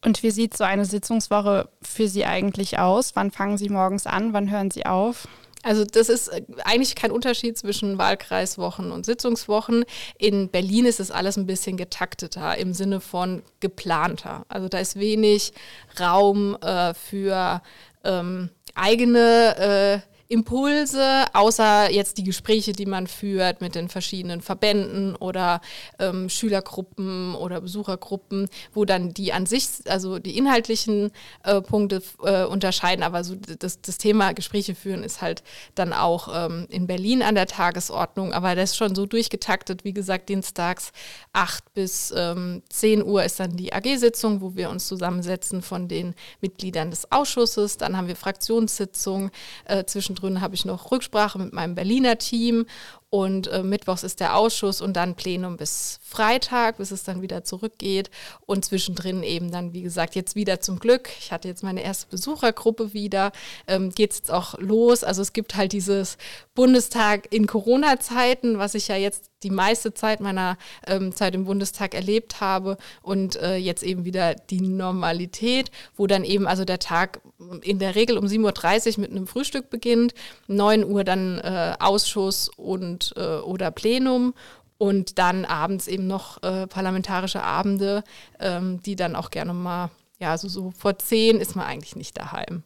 Und 0.05 0.23
wie 0.23 0.31
sieht 0.31 0.57
so 0.57 0.65
eine 0.65 0.85
Sitzungswoche 0.85 1.69
für 1.81 2.09
Sie 2.09 2.27
eigentlich 2.27 2.79
aus? 2.79 3.15
Wann 3.15 3.31
fangen 3.31 3.57
Sie 3.57 3.69
morgens 3.69 4.07
an? 4.07 4.33
Wann 4.33 4.51
hören 4.51 4.71
Sie 4.71 4.85
auf? 4.85 5.29
Also 5.63 5.85
das 5.85 6.09
ist 6.09 6.29
äh, 6.29 6.43
eigentlich 6.65 6.97
kein 6.97 7.13
Unterschied 7.13 7.57
zwischen 7.57 7.99
Wahlkreiswochen 7.99 8.91
und 8.91 9.07
Sitzungswochen. 9.07 9.85
In 10.19 10.49
Berlin 10.49 10.87
ist 10.87 11.01
es 11.01 11.11
alles 11.11 11.37
ein 11.37 11.47
bisschen 11.47 11.77
getakteter 11.77 12.59
im 12.59 12.75
Sinne 12.75 13.01
von 13.01 13.43
geplanter. 13.61 14.45
Also 14.49 14.69
da 14.69 14.79
ist 14.79 14.99
wenig 14.99 15.53
Raum 16.01 16.57
äh, 16.61 16.95
für 16.95 17.63
ähm, 18.05 18.51
eigene 18.75 20.03
äh, 20.05 20.12
Impulse, 20.33 21.27
außer 21.35 21.91
jetzt 21.91 22.17
die 22.17 22.25
Gespräche, 22.25 22.73
die 22.73 22.87
man 22.87 23.07
führt 23.07 23.61
mit 23.61 23.75
den 23.75 23.91
verschiedenen 23.91 24.41
Verbänden 24.41 25.15
oder 25.15 25.61
ähm, 25.99 26.31
Schülergruppen 26.31 27.35
oder 27.35 27.61
Besuchergruppen, 27.61 28.49
wo 28.73 28.87
dann 28.87 29.13
die 29.13 29.35
an 29.35 29.45
sich, 29.45 29.69
also 29.87 30.19
die 30.19 30.39
inhaltlichen 30.39 31.11
äh, 31.43 31.61
Punkte 31.61 32.03
äh, 32.25 32.45
unterscheiden, 32.45 33.03
aber 33.03 33.25
so 33.25 33.35
das, 33.35 33.83
das 33.83 33.99
Thema 33.99 34.33
Gespräche 34.33 34.75
führen 34.75 35.05
ist 35.05 35.21
halt 35.21 35.43
dann 35.75 35.93
auch 35.93 36.31
ähm, 36.35 36.67
in 36.71 36.87
Berlin 36.87 37.23
an 37.23 37.35
der 37.35 37.47
Tagesordnung, 37.47 38.33
aber 38.33 38.55
das 38.55 38.71
ist 38.71 38.77
schon 38.79 38.95
so 38.95 39.05
durchgetaktet, 39.05 39.85
wie 39.85 39.93
gesagt, 39.93 40.31
dienstags 40.31 40.93
8 41.35 41.75
bis 41.75 42.11
ähm, 42.17 42.63
10 42.71 43.05
Uhr 43.05 43.23
ist 43.23 43.39
dann 43.39 43.55
die 43.59 43.75
AG-Sitzung, 43.75 44.41
wo 44.41 44.57
wir 44.57 44.71
uns 44.71 44.87
zusammensetzen 44.87 45.61
von 45.61 45.89
den 45.89 46.15
Mitgliedern 46.41 46.91
des 46.91 47.13
Ausschusses, 47.13 47.77
dann 47.77 47.99
haben 47.99 48.09
wir 48.09 48.17
Fraktionssitzungen 48.17 49.31
äh, 49.67 49.85
zwischendrin 49.85 50.22
zwischendrin 50.23 50.41
habe 50.41 50.55
ich 50.55 50.65
noch 50.65 50.91
Rücksprache 50.91 51.39
mit 51.39 51.53
meinem 51.53 51.75
Berliner 51.75 52.19
Team 52.19 52.67
und 53.13 53.49
äh, 53.49 53.63
mittwochs 53.63 54.05
ist 54.05 54.21
der 54.21 54.39
Ausschuss 54.39 54.81
und 54.81 54.95
dann 54.95 55.17
Plenum 55.17 55.59
bis 55.59 56.01
Freitag, 56.03 56.79
bis 56.79 56.91
es 56.93 57.05
dann 57.05 57.21
wieder 57.21 57.45
zurückgeht 57.45 58.09
und 58.47 58.65
zwischendrin 58.65 59.23
eben 59.23 59.51
dann, 59.51 59.75
wie 59.75 59.83
gesagt, 59.83 60.15
jetzt 60.15 60.35
wieder 60.35 60.61
zum 60.61 60.79
Glück. 60.79 61.11
Ich 61.19 61.31
hatte 61.31 61.47
jetzt 61.47 61.63
meine 61.63 61.83
erste 61.83 62.07
Besuchergruppe 62.07 62.95
wieder, 62.95 63.33
ähm, 63.67 63.91
geht 63.91 64.13
es 64.13 64.19
jetzt 64.21 64.31
auch 64.31 64.59
los. 64.59 65.05
Also 65.05 65.21
es 65.21 65.35
gibt 65.35 65.57
halt 65.57 65.73
dieses 65.73 66.17
Bundestag 66.55 67.31
in 67.31 67.47
Corona-Zeiten, 67.47 68.57
was 68.57 68.75
ich 68.75 68.89
ja 68.89 68.97
jetzt 68.97 69.33
die 69.43 69.51
meiste 69.51 69.93
Zeit 69.93 70.21
meiner 70.21 70.57
ähm, 70.87 71.15
Zeit 71.15 71.35
im 71.35 71.45
Bundestag 71.45 71.95
erlebt 71.95 72.41
habe 72.41 72.77
und 73.03 73.37
äh, 73.37 73.57
jetzt 73.57 73.83
eben 73.83 74.05
wieder 74.05 74.35
die 74.35 74.61
Normalität, 74.61 75.71
wo 75.97 76.07
dann 76.07 76.25
eben 76.25 76.47
also 76.47 76.65
der 76.65 76.79
Tag 76.79 77.21
in 77.63 77.79
der 77.79 77.95
Regel 77.95 78.19
um 78.19 78.27
7.30 78.27 78.95
Uhr 78.95 79.01
mit 79.01 79.11
einem 79.11 79.27
Frühstück 79.27 79.69
beginnt, 79.69 80.15
9 80.47 80.85
Uhr 80.85 81.05
dann 81.05 81.39
äh, 81.41 81.75
Ausschuss 81.79 82.49
und 82.49 83.02
äh, 83.17 83.39
oder 83.39 83.71
Plenum 83.71 84.35
und 84.79 85.19
dann 85.19 85.45
abends 85.45 85.87
eben 85.87 86.07
noch 86.07 86.43
äh, 86.43 86.67
parlamentarische 86.67 87.43
Abende, 87.43 88.03
ähm, 88.41 88.83
die 88.83 88.97
dann 88.97 89.15
auch 89.15 89.31
gerne 89.31 89.55
mal, 89.55 89.91
ja, 90.19 90.31
also 90.33 90.49
so 90.49 90.73
vor 90.77 90.99
10 90.99 91.39
ist 91.39 91.55
man 91.55 91.67
eigentlich 91.67 91.97
nicht 91.97 92.19
daheim. 92.19 92.65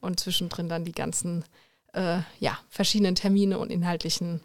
Und 0.00 0.18
zwischendrin 0.20 0.68
dann 0.68 0.86
die 0.86 0.92
ganzen 0.92 1.44
äh, 1.92 2.20
ja, 2.38 2.58
verschiedenen 2.70 3.14
Termine 3.14 3.58
und 3.58 3.70
inhaltlichen 3.70 4.40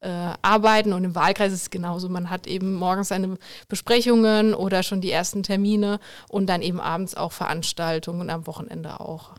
äh, 0.00 0.32
arbeiten. 0.42 0.92
Und 0.92 1.04
im 1.04 1.14
Wahlkreis 1.14 1.52
ist 1.52 1.62
es 1.62 1.70
genauso. 1.70 2.08
Man 2.08 2.30
hat 2.30 2.46
eben 2.46 2.74
morgens 2.74 3.08
seine 3.08 3.36
Besprechungen 3.68 4.54
oder 4.54 4.82
schon 4.82 5.00
die 5.00 5.10
ersten 5.10 5.42
Termine 5.42 6.00
und 6.28 6.46
dann 6.46 6.62
eben 6.62 6.80
abends 6.80 7.16
auch 7.16 7.32
Veranstaltungen 7.32 8.20
und 8.20 8.30
am 8.30 8.46
Wochenende 8.46 9.00
auch. 9.00 9.32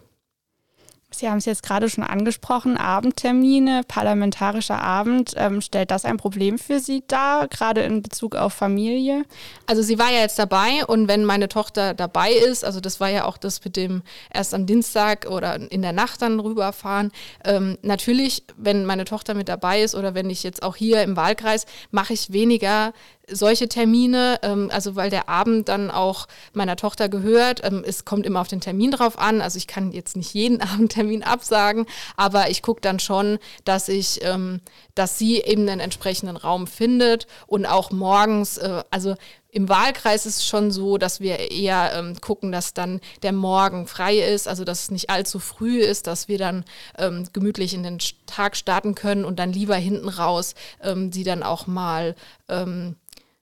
Sie 1.14 1.30
haben 1.30 1.38
es 1.38 1.46
jetzt 1.46 1.64
gerade 1.64 1.90
schon 1.90 2.04
angesprochen, 2.06 2.78
Abendtermine, 2.78 3.82
parlamentarischer 3.88 4.82
Abend. 4.82 5.34
Ähm, 5.36 5.62
stellt 5.62 5.92
das 5.92 6.06
ein 6.06 6.18
Problem 6.18 6.58
für 6.58 6.80
Sie 6.80 7.04
dar, 7.08 7.48
gerade 7.50 7.82
in 7.82 8.02
Bezug 8.02 8.36
auf 8.36 8.54
Familie? 8.54 9.26
Also 9.66 9.82
sie 9.82 10.00
war 10.00 10.10
ja 10.10 10.20
jetzt 10.20 10.40
dabei 10.40 10.86
und 10.88 11.08
wenn 11.08 11.26
meine 11.26 11.50
Tochter 11.50 11.94
dabei 11.94 12.32
ist, 12.32 12.64
also 12.64 12.80
das 12.80 13.00
war 13.00 13.10
ja 13.10 13.26
auch 13.26 13.38
das 13.38 13.64
mit 13.64 13.76
dem 13.76 14.04
erst 14.34 14.54
am 14.54 14.66
Dienstag 14.66 15.28
oder 15.30 15.56
in 15.56 15.82
der 15.82 15.94
Nacht 15.94 16.22
dann 16.22 16.40
rüberfahren. 16.40 17.12
Ähm, 17.44 17.78
natürlich, 17.82 18.44
wenn 18.56 18.86
meine 18.86 19.06
Tochter 19.06 19.34
mit 19.34 19.50
dabei 19.50 19.82
ist 19.82 19.96
oder 19.96 20.16
wenn 20.16 20.30
ich 20.30 20.44
jetzt 20.44 20.64
auch 20.64 20.76
hier 20.76 21.04
im 21.04 21.18
Wahlkreis, 21.18 21.66
mache 21.92 22.14
ich 22.14 22.32
weniger 22.32 22.94
solche 23.32 23.68
Termine, 23.68 24.40
ähm, 24.44 24.70
also 24.72 24.96
weil 24.96 25.10
der 25.10 25.30
Abend 25.30 25.70
dann 25.70 25.90
auch 25.92 26.28
meiner 26.54 26.76
Tochter 26.76 27.10
gehört. 27.10 27.62
Ähm, 27.64 27.84
es 27.86 28.06
kommt 28.06 28.26
immer 28.26 28.42
auf 28.42 28.48
den 28.48 28.62
Termin 28.62 28.92
drauf 28.92 29.18
an. 29.18 29.42
Also 29.42 29.58
ich 29.58 29.68
kann 29.68 29.92
jetzt 29.92 30.16
nicht 30.16 30.34
jeden 30.34 30.62
Abendtermin 30.62 31.24
absagen, 31.24 31.86
aber 32.16 32.50
ich 32.50 32.62
gucke 32.62 32.82
dann 32.82 33.00
schon, 33.00 33.40
dass 33.66 33.90
ich, 33.90 34.24
ähm, 34.24 34.62
dass 34.96 35.18
sie 35.18 35.42
eben 35.42 35.68
einen 35.68 35.80
entsprechenden 35.80 36.38
Raum 36.38 36.68
findet 36.68 37.28
und 37.48 37.66
auch 37.66 37.92
morgens, 37.92 38.58
äh, 38.58 38.84
also 38.92 39.16
im 39.52 39.68
Wahlkreis 39.68 40.26
ist 40.26 40.38
es 40.38 40.48
schon 40.48 40.72
so, 40.72 40.98
dass 40.98 41.20
wir 41.20 41.52
eher 41.52 41.92
ähm, 41.94 42.20
gucken, 42.22 42.52
dass 42.52 42.74
dann 42.74 43.02
der 43.22 43.34
Morgen 43.34 43.86
frei 43.86 44.18
ist, 44.20 44.48
also 44.48 44.64
dass 44.64 44.84
es 44.84 44.92
nicht 44.92 45.10
allzu 45.10 45.40
früh 45.40 45.80
ist, 45.82 46.08
dass 46.08 46.30
wir 46.30 46.38
dann 46.38 46.64
ähm, 46.98 47.28
gemütlich 47.34 47.74
in 47.74 47.84
den 47.84 47.98
Tag 48.28 48.56
starten 48.56 48.96
können 48.96 49.26
und 49.26 49.40
dann 49.40 49.52
lieber 49.52 49.76
hinten 49.76 50.08
raus 50.08 50.56
ähm, 50.82 51.12
sie 51.12 51.26
dann 51.26 51.44
auch 51.44 51.68
mal 51.68 52.16
ähm, 52.48 52.96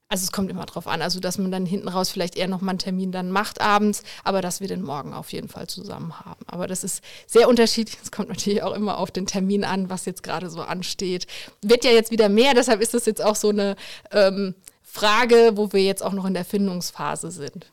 also 0.09 0.23
es 0.23 0.31
kommt 0.31 0.49
immer 0.49 0.65
drauf 0.65 0.87
an, 0.87 1.03
also 1.03 1.19
dass 1.19 1.37
man 1.37 1.51
dann 1.51 1.67
hinten 1.67 1.87
raus 1.87 2.09
vielleicht 2.09 2.35
eher 2.35 2.47
noch 2.47 2.61
mal 2.61 2.71
einen 2.71 2.79
Termin 2.79 3.11
dann 3.11 3.29
macht 3.29 3.61
abends, 3.61 4.03
aber 4.23 4.41
dass 4.41 4.59
wir 4.59 4.67
den 4.67 4.81
morgen 4.81 5.13
auf 5.13 5.31
jeden 5.31 5.49
Fall 5.49 5.67
zusammen 5.67 6.19
haben. 6.19 6.43
Aber 6.47 6.65
das 6.65 6.83
ist 6.83 7.03
sehr 7.27 7.47
unterschiedlich. 7.47 7.97
Es 8.01 8.11
kommt 8.11 8.29
natürlich 8.29 8.63
auch 8.63 8.73
immer 8.73 8.97
auf 8.97 9.11
den 9.11 9.27
Termin 9.27 9.63
an, 9.63 9.89
was 9.91 10.05
jetzt 10.05 10.23
gerade 10.23 10.49
so 10.49 10.61
ansteht. 10.61 11.27
Wird 11.61 11.85
ja 11.85 11.91
jetzt 11.91 12.09
wieder 12.09 12.27
mehr, 12.27 12.55
deshalb 12.55 12.81
ist 12.81 12.95
das 12.95 13.05
jetzt 13.05 13.23
auch 13.23 13.35
so 13.35 13.49
eine 13.49 13.75
ähm, 14.11 14.55
Frage, 14.81 15.51
wo 15.53 15.71
wir 15.73 15.83
jetzt 15.83 16.03
auch 16.03 16.13
noch 16.13 16.25
in 16.25 16.33
der 16.33 16.45
Findungsphase 16.45 17.29
sind. 17.29 17.67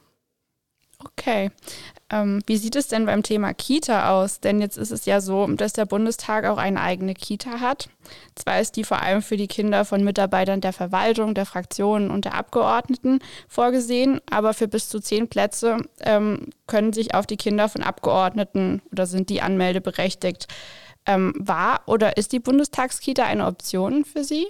Okay. 1.13 1.51
Ähm, 2.11 2.41
wie 2.47 2.57
sieht 2.57 2.77
es 2.77 2.89
denn 2.89 3.07
beim 3.07 3.23
Thema 3.23 3.53
Kita 3.53 4.11
aus? 4.11 4.41
Denn 4.41 4.61
jetzt 4.61 4.77
ist 4.77 4.93
es 4.93 5.07
ja 5.07 5.21
so, 5.21 5.47
dass 5.49 5.73
der 5.73 5.87
Bundestag 5.87 6.45
auch 6.45 6.59
eine 6.59 6.81
eigene 6.81 7.15
Kita 7.15 7.61
hat. 7.61 7.89
Zwar 8.35 8.61
ist 8.61 8.77
die 8.77 8.85
vor 8.85 9.03
allem 9.03 9.23
für 9.23 9.37
die 9.37 9.49
Kinder 9.49 9.85
von 9.85 10.05
Mitarbeitern 10.05 10.61
der 10.61 10.73
Verwaltung, 10.73 11.35
der 11.35 11.47
Fraktionen 11.47 12.11
und 12.11 12.25
der 12.25 12.35
Abgeordneten 12.35 13.21
vorgesehen, 13.49 14.21
aber 14.31 14.55
für 14.55 14.69
bis 14.69 14.89
zu 14.89 15.01
zehn 15.01 15.29
Plätze 15.29 15.79
ähm, 16.01 16.51
können 16.67 16.93
sich 16.93 17.15
auf 17.15 17.27
die 17.27 17.37
Kinder 17.37 17.69
von 17.69 17.83
Abgeordneten 17.83 18.83
oder 18.93 19.07
sind 19.07 19.29
die 19.29 19.43
anmeldeberechtigt. 19.43 20.47
Ähm, 21.07 21.35
war 21.39 21.83
oder 21.87 22.17
ist 22.17 22.33
die 22.33 22.41
Bundestagskita 22.41 23.25
eine 23.25 23.47
Option 23.47 24.05
für 24.05 24.25
Sie? 24.25 24.47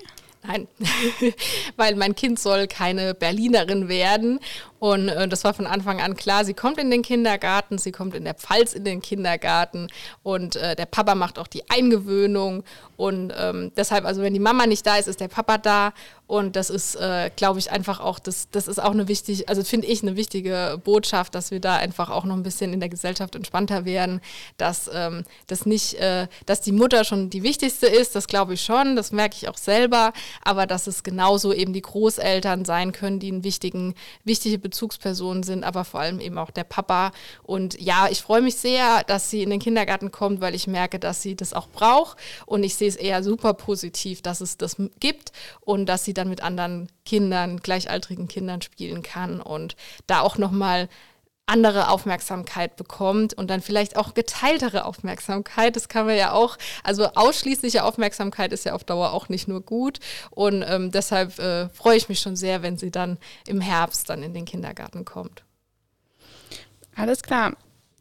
Nein, 0.46 0.68
weil 1.76 1.96
mein 1.96 2.14
Kind 2.14 2.38
soll 2.38 2.66
keine 2.66 3.14
Berlinerin 3.14 3.88
werden 3.88 4.40
und 4.87 5.09
äh, 5.09 5.26
das 5.26 5.43
war 5.43 5.52
von 5.52 5.66
Anfang 5.66 6.00
an 6.00 6.14
klar. 6.14 6.45
Sie 6.45 6.55
kommt 6.55 6.78
in 6.78 6.93
den 6.93 7.02
Kindergarten, 7.02 7.76
sie 7.76 7.90
kommt 7.90 8.14
in 8.14 8.23
der 8.23 8.35
Pfalz 8.35 8.73
in 8.73 8.85
den 8.85 9.02
Kindergarten 9.02 9.88
und 10.23 10.55
äh, 10.55 10.76
der 10.76 10.87
Papa 10.87 11.16
macht 11.16 11.40
auch 11.40 11.49
die 11.49 11.69
Eingewöhnung. 11.69 12.62
Und 12.97 13.33
ähm, 13.37 13.73
deshalb, 13.76 14.05
also 14.05 14.23
wenn 14.23 14.33
die 14.33 14.38
Mama 14.38 14.64
nicht 14.66 14.87
da 14.87 14.97
ist, 14.97 15.09
ist 15.09 15.19
der 15.19 15.26
Papa 15.26 15.59
da. 15.59 15.93
Und 16.28 16.57
das 16.57 16.71
ist, 16.71 16.97
äh, 16.97 17.31
glaube 17.37 17.61
ich, 17.61 17.71
einfach 17.71 18.00
auch, 18.00 18.19
das, 18.19 18.49
das 18.50 18.66
ist 18.66 18.81
auch 18.81 18.90
eine 18.90 19.07
wichtige, 19.07 19.47
also 19.49 19.62
finde 19.62 19.87
ich 19.87 20.02
eine 20.02 20.16
wichtige 20.16 20.81
Botschaft, 20.83 21.37
dass 21.37 21.52
wir 21.52 21.61
da 21.61 21.76
einfach 21.76 22.11
auch 22.11 22.25
noch 22.25 22.35
ein 22.35 22.43
bisschen 22.43 22.73
in 22.73 22.81
der 22.81 22.88
Gesellschaft 22.88 23.37
entspannter 23.37 23.85
werden, 23.85 24.21
dass 24.57 24.90
ähm, 24.93 25.23
das 25.47 25.66
nicht, 25.66 25.95
äh, 25.95 26.26
dass 26.45 26.62
die 26.62 26.73
Mutter 26.73 27.05
schon 27.05 27.31
die 27.31 27.45
wichtigste 27.45 27.87
ist, 27.87 28.16
das 28.16 28.26
glaube 28.26 28.55
ich 28.55 28.62
schon, 28.62 28.97
das 28.97 29.12
merke 29.12 29.37
ich 29.37 29.49
auch 29.49 29.57
selber, 29.57 30.12
aber 30.43 30.66
dass 30.66 30.88
es 30.88 31.05
genauso 31.05 31.52
eben 31.52 31.73
die 31.73 31.83
Großeltern 31.83 32.64
sein 32.64 32.90
können, 32.90 33.21
die 33.21 33.28
einen 33.28 33.45
wichtigen, 33.45 33.95
wichtige 34.25 34.59
Bezugspersonen 34.76 35.42
sind, 35.42 35.64
aber 35.64 35.85
vor 35.85 36.00
allem 36.00 36.21
eben 36.21 36.37
auch 36.37 36.50
der 36.50 36.64
Papa. 36.64 37.12
Und 37.42 37.80
ja, 37.80 38.09
ich 38.11 38.21
freue 38.21 38.42
mich 38.42 38.56
sehr, 38.56 39.02
dass 39.04 39.30
sie 39.30 39.42
in 39.42 39.49
den 39.49 39.59
Kindergarten 39.59 40.12
kommt, 40.12 40.42
weil 40.42 40.54
ich 40.54 40.66
merke, 40.66 40.99
dass 40.99 41.23
sie 41.23 41.35
das 41.35 41.54
auch 41.54 41.68
braucht. 41.68 42.18
Und 42.45 42.62
ich 42.62 42.75
sehe 42.75 42.88
es 42.88 42.97
eher 42.97 43.23
super 43.23 43.54
positiv, 43.54 44.21
dass 44.21 44.42
es 44.42 44.59
das 44.59 44.76
gibt 45.00 45.33
und 45.62 45.87
dass 45.87 46.04
sie 46.04 46.12
dann 46.12 46.28
mit 46.28 46.42
anderen 46.42 46.88
Kindern, 47.06 47.59
gleichaltrigen 47.59 48.28
Kindern 48.28 48.61
spielen 48.61 49.02
kann 49.02 49.40
und 49.40 49.76
da 50.06 50.21
auch 50.21 50.37
nochmal 50.37 50.90
andere 51.47 51.88
Aufmerksamkeit 51.88 52.76
bekommt 52.76 53.33
und 53.35 53.49
dann 53.49 53.61
vielleicht 53.61 53.97
auch 53.97 54.15
geteiltere 54.15 54.85
Aufmerksamkeit. 54.85 55.76
Das 55.76 55.88
kann 55.88 56.07
man 56.07 56.17
ja 56.17 56.33
auch, 56.33 56.59
also 56.83 57.07
ausschließliche 57.15 57.85
Aufmerksamkeit 57.85 58.53
ist 58.53 58.65
ja 58.65 58.75
auf 58.75 58.83
Dauer 58.83 59.12
auch 59.12 59.29
nicht 59.29 59.47
nur 59.47 59.61
gut. 59.61 60.00
Und 60.31 60.65
ähm, 60.67 60.91
deshalb 60.91 61.38
äh, 61.38 61.69
freue 61.69 61.97
ich 61.97 62.09
mich 62.09 62.19
schon 62.19 62.35
sehr, 62.35 62.62
wenn 62.62 62.76
sie 62.76 62.91
dann 62.91 63.19
im 63.47 63.61
Herbst 63.61 64.11
dann 64.11 64.25
in 64.25 64.35
den 64.35 64.45
Kindergarten 64.45 65.05
kommt. 65.05 65.45
Alles 66.97 67.23
klar. 67.23 67.57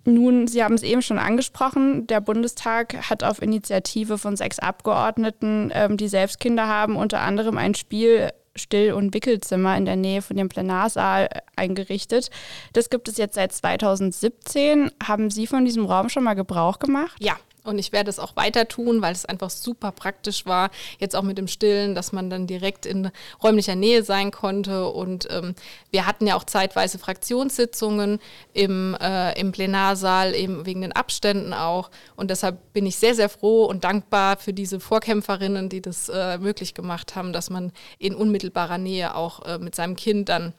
Nun, 0.08 0.48
Sie 0.48 0.64
haben 0.64 0.76
es 0.76 0.84
eben 0.84 1.02
schon 1.02 1.18
angesprochen, 1.18 2.06
der 2.06 2.22
Bundestag 2.22 3.10
hat 3.10 3.24
auf 3.24 3.42
Initiative 3.42 4.20
von 4.20 4.38
sechs 4.38 4.60
Abgeordneten, 4.60 5.72
ähm, 5.74 5.98
die 5.98 6.08
selbst 6.08 6.40
Kinder 6.40 6.68
haben, 6.68 6.96
unter 6.96 7.22
anderem 7.22 7.58
ein 7.58 7.74
Spiel 7.74 8.32
Still- 8.56 8.94
und 8.94 9.14
Wickelzimmer 9.14 9.76
in 9.78 9.86
der 9.86 9.96
Nähe 9.96 10.22
von 10.22 10.38
dem 10.38 10.50
Plenarsaal 10.50 11.30
eingerichtet. 11.56 12.30
Das 12.74 12.90
gibt 12.90 13.08
es 13.08 13.18
jetzt 13.18 13.36
seit 13.36 13.52
2017. 13.52 14.92
Haben 15.04 15.30
Sie 15.30 15.48
von 15.48 15.66
diesem 15.66 15.86
Raum 15.86 16.10
schon 16.10 16.24
mal 16.24 16.36
Gebrauch 16.36 16.80
gemacht? 16.80 17.18
Ja, 17.20 17.38
und 17.66 17.80
ich 17.80 17.92
werde 17.92 18.10
es 18.10 18.20
auch 18.20 18.36
weiter 18.36 18.68
tun, 18.68 19.02
weil 19.02 19.14
es 19.14 19.26
einfach 19.26 19.50
super 19.50 19.92
praktisch 19.92 20.46
war, 20.46 20.70
jetzt 21.00 21.16
auch 21.16 21.24
mit 21.24 21.38
dem 21.38 21.48
Stillen, 21.48 21.96
dass 21.96 22.12
man 22.12 22.30
dann 22.30 22.48
direkt 22.48 22.86
in 22.86 23.12
räumlicher 23.42 23.76
Nähe 23.76 24.04
sein 24.04 24.32
konnte. 24.32 24.90
Und 24.90 25.28
ähm, 25.32 25.56
wir 25.92 26.06
hatten 26.06 26.28
ja 26.28 26.36
auch 26.36 26.44
zeitweise 26.44 27.00
Fraktionssitzungen 27.00 28.20
im, 28.54 28.96
äh, 29.00 29.40
im 29.40 29.52
Plenarsaal, 29.52 30.36
eben 30.36 30.66
wegen 30.66 30.82
den 30.82 30.92
Abständen 30.92 31.54
auch. 31.54 31.90
Und 32.16 32.30
deshalb 32.30 32.74
bin 32.74 32.86
ich 32.86 32.98
sehr, 32.98 33.16
sehr 33.16 33.30
froh 33.30 33.66
und 33.66 33.84
dankbar 33.84 34.38
für 34.38 34.54
diese 34.54 34.80
Vorkämpferinnen, 34.80 35.70
die 35.70 35.82
das 35.82 36.10
äh, 36.10 36.38
möglich 36.38 36.74
gemacht 36.74 37.16
haben, 37.16 37.34
dass 37.34 37.50
man 37.50 37.72
in 37.98 38.16
unmittelbarer 38.16 38.78
Nähe 38.78 39.16
auch 39.16 39.46
äh, 39.46 39.58
mit 39.58 39.76
seinem 39.76 39.96
Kind 39.96 40.30
dann 40.30 40.54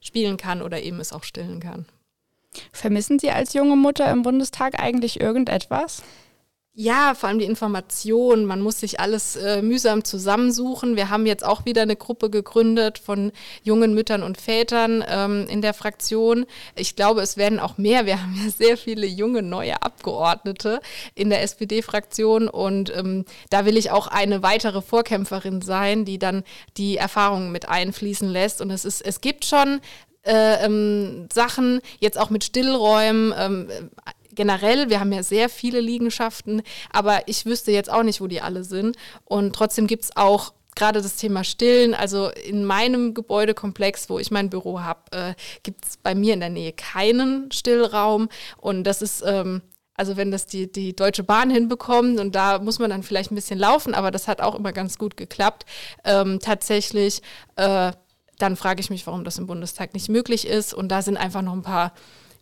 spielen 0.00 0.36
kann 0.36 0.62
oder 0.62 0.82
eben 0.82 1.00
es 1.00 1.12
auch 1.12 1.24
stillen 1.24 1.60
kann. 1.60 1.86
Vermissen 2.72 3.18
Sie 3.18 3.30
als 3.30 3.52
junge 3.52 3.76
Mutter 3.76 4.10
im 4.10 4.22
Bundestag 4.22 4.78
eigentlich 4.80 5.20
irgendetwas? 5.20 6.02
Ja, 6.76 7.14
vor 7.14 7.28
allem 7.28 7.38
die 7.38 7.44
Information. 7.44 8.46
Man 8.46 8.60
muss 8.60 8.80
sich 8.80 8.98
alles 8.98 9.36
äh, 9.36 9.62
mühsam 9.62 10.02
zusammensuchen. 10.02 10.96
Wir 10.96 11.08
haben 11.08 11.24
jetzt 11.24 11.44
auch 11.44 11.64
wieder 11.64 11.82
eine 11.82 11.94
Gruppe 11.94 12.30
gegründet 12.30 12.98
von 12.98 13.30
jungen 13.62 13.94
Müttern 13.94 14.24
und 14.24 14.40
Vätern 14.40 15.04
ähm, 15.08 15.46
in 15.48 15.62
der 15.62 15.72
Fraktion. 15.72 16.46
Ich 16.74 16.96
glaube, 16.96 17.20
es 17.20 17.36
werden 17.36 17.60
auch 17.60 17.78
mehr. 17.78 18.06
Wir 18.06 18.20
haben 18.22 18.34
ja 18.44 18.50
sehr 18.50 18.76
viele 18.76 19.06
junge 19.06 19.42
neue 19.42 19.80
Abgeordnete 19.82 20.80
in 21.14 21.30
der 21.30 21.42
SPD-Fraktion 21.42 22.48
und 22.48 22.92
ähm, 22.96 23.24
da 23.50 23.66
will 23.66 23.76
ich 23.76 23.92
auch 23.92 24.08
eine 24.08 24.42
weitere 24.42 24.82
Vorkämpferin 24.82 25.62
sein, 25.62 26.04
die 26.04 26.18
dann 26.18 26.42
die 26.76 26.96
Erfahrungen 26.96 27.52
mit 27.52 27.68
einfließen 27.68 28.28
lässt. 28.28 28.60
Und 28.60 28.72
es 28.72 28.84
ist, 28.84 29.00
es 29.00 29.20
gibt 29.20 29.44
schon 29.44 29.80
äh, 30.24 30.64
ähm, 30.64 31.28
Sachen, 31.32 31.80
jetzt 32.00 32.18
auch 32.18 32.30
mit 32.30 32.44
Stillräumen, 32.44 33.32
ähm, 33.36 33.68
generell, 34.34 34.90
wir 34.90 35.00
haben 35.00 35.12
ja 35.12 35.22
sehr 35.22 35.48
viele 35.48 35.80
Liegenschaften, 35.80 36.62
aber 36.92 37.26
ich 37.26 37.46
wüsste 37.46 37.72
jetzt 37.72 37.90
auch 37.90 38.02
nicht, 38.02 38.20
wo 38.20 38.26
die 38.26 38.40
alle 38.40 38.64
sind. 38.64 38.96
Und 39.24 39.54
trotzdem 39.54 39.86
gibt 39.86 40.04
es 40.04 40.16
auch 40.16 40.52
gerade 40.74 41.00
das 41.00 41.16
Thema 41.16 41.44
Stillen, 41.44 41.94
also 41.94 42.30
in 42.30 42.64
meinem 42.64 43.14
Gebäudekomplex, 43.14 44.08
wo 44.10 44.18
ich 44.18 44.30
mein 44.30 44.50
Büro 44.50 44.80
habe, 44.80 45.00
äh, 45.12 45.34
gibt 45.62 45.84
es 45.84 45.96
bei 45.96 46.14
mir 46.14 46.34
in 46.34 46.40
der 46.40 46.50
Nähe 46.50 46.72
keinen 46.72 47.50
Stillraum. 47.52 48.28
Und 48.56 48.84
das 48.84 49.02
ist, 49.02 49.22
ähm, 49.26 49.62
also 49.94 50.16
wenn 50.16 50.30
das 50.30 50.46
die, 50.46 50.70
die 50.70 50.96
Deutsche 50.96 51.22
Bahn 51.22 51.50
hinbekommt 51.50 52.18
und 52.18 52.34
da 52.34 52.58
muss 52.58 52.78
man 52.78 52.90
dann 52.90 53.02
vielleicht 53.02 53.30
ein 53.30 53.36
bisschen 53.36 53.58
laufen, 53.58 53.94
aber 53.94 54.10
das 54.10 54.26
hat 54.26 54.40
auch 54.40 54.54
immer 54.54 54.72
ganz 54.72 54.98
gut 54.98 55.16
geklappt. 55.16 55.64
Ähm, 56.04 56.40
tatsächlich, 56.40 57.22
äh, 57.56 57.92
dann 58.38 58.56
frage 58.56 58.80
ich 58.80 58.90
mich, 58.90 59.06
warum 59.06 59.22
das 59.22 59.38
im 59.38 59.46
Bundestag 59.46 59.94
nicht 59.94 60.08
möglich 60.08 60.46
ist. 60.46 60.74
Und 60.74 60.88
da 60.88 61.02
sind 61.02 61.16
einfach 61.16 61.42
noch 61.42 61.52
ein 61.52 61.62
paar 61.62 61.92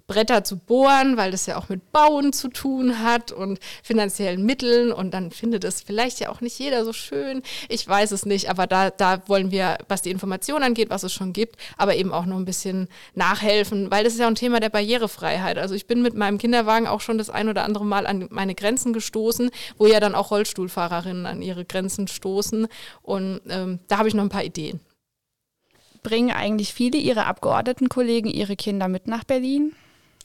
Bretter 0.06 0.44
zu 0.44 0.56
bohren, 0.56 1.16
weil 1.16 1.30
das 1.30 1.47
ja 1.47 1.56
auch 1.56 1.68
mit 1.68 1.92
Bauen 1.92 2.32
zu 2.32 2.49
tun 2.49 3.02
hat 3.02 3.32
und 3.32 3.59
finanziellen 3.82 4.44
Mitteln 4.44 4.92
und 4.92 5.12
dann 5.12 5.30
findet 5.30 5.64
es 5.64 5.82
vielleicht 5.82 6.21
ja 6.21 6.30
auch 6.30 6.40
nicht 6.40 6.59
jeder 6.59 6.85
so 6.85 6.92
schön. 6.92 7.42
Ich 7.68 7.87
weiß 7.87 8.12
es 8.12 8.26
nicht, 8.26 8.50
aber 8.50 8.66
da, 8.66 8.90
da 8.90 9.26
wollen 9.28 9.50
wir, 9.50 9.78
was 9.88 10.02
die 10.02 10.11
Information 10.11 10.62
angeht, 10.62 10.90
was 10.90 11.02
es 11.02 11.12
schon 11.12 11.32
gibt, 11.32 11.56
aber 11.76 11.94
eben 11.97 12.12
auch 12.12 12.26
noch 12.26 12.37
ein 12.37 12.44
bisschen 12.44 12.88
nachhelfen, 13.14 13.90
weil 13.90 14.04
das 14.04 14.14
ist 14.14 14.21
ja 14.21 14.26
ein 14.26 14.35
Thema 14.35 14.61
der 14.61 14.71
Barrierefreiheit. 14.71 15.59
Also 15.59 15.75
ich 15.75 15.87
bin 15.87 16.02
mit 16.02 16.14
meinem 16.14 16.38
Kinderwagen 16.38 16.87
auch 16.87 17.00
schon 17.00 17.18
das 17.18 17.30
ein 17.30 17.49
oder 17.49 17.64
andere 17.64 17.85
Mal 17.85 18.06
an 18.06 18.26
meine 18.30 18.54
Grenzen 18.54 18.92
gestoßen, 18.92 19.50
wo 19.78 19.87
ja 19.87 20.00
dann 20.00 20.14
auch 20.14 20.30
Rollstuhlfahrerinnen 20.30 21.26
an 21.26 21.42
ihre 21.42 21.64
Grenzen 21.64 22.09
stoßen 22.09 22.66
und 23.02 23.40
ähm, 23.49 23.80
da 23.88 23.99
habe 23.99 24.09
ich 24.09 24.14
noch 24.14 24.23
ein 24.23 24.28
paar 24.28 24.44
Ideen. 24.44 24.80
Bringen 26.02 26.32
eigentlich 26.32 26.75
viele 26.75 26.99
Ihrer 26.99 27.26
Abgeordnetenkollegen 27.26 28.30
ihre 28.30 28.56
Kinder 28.56 28.88
mit 28.88 29.06
nach 29.06 29.23
Berlin? 29.23 29.73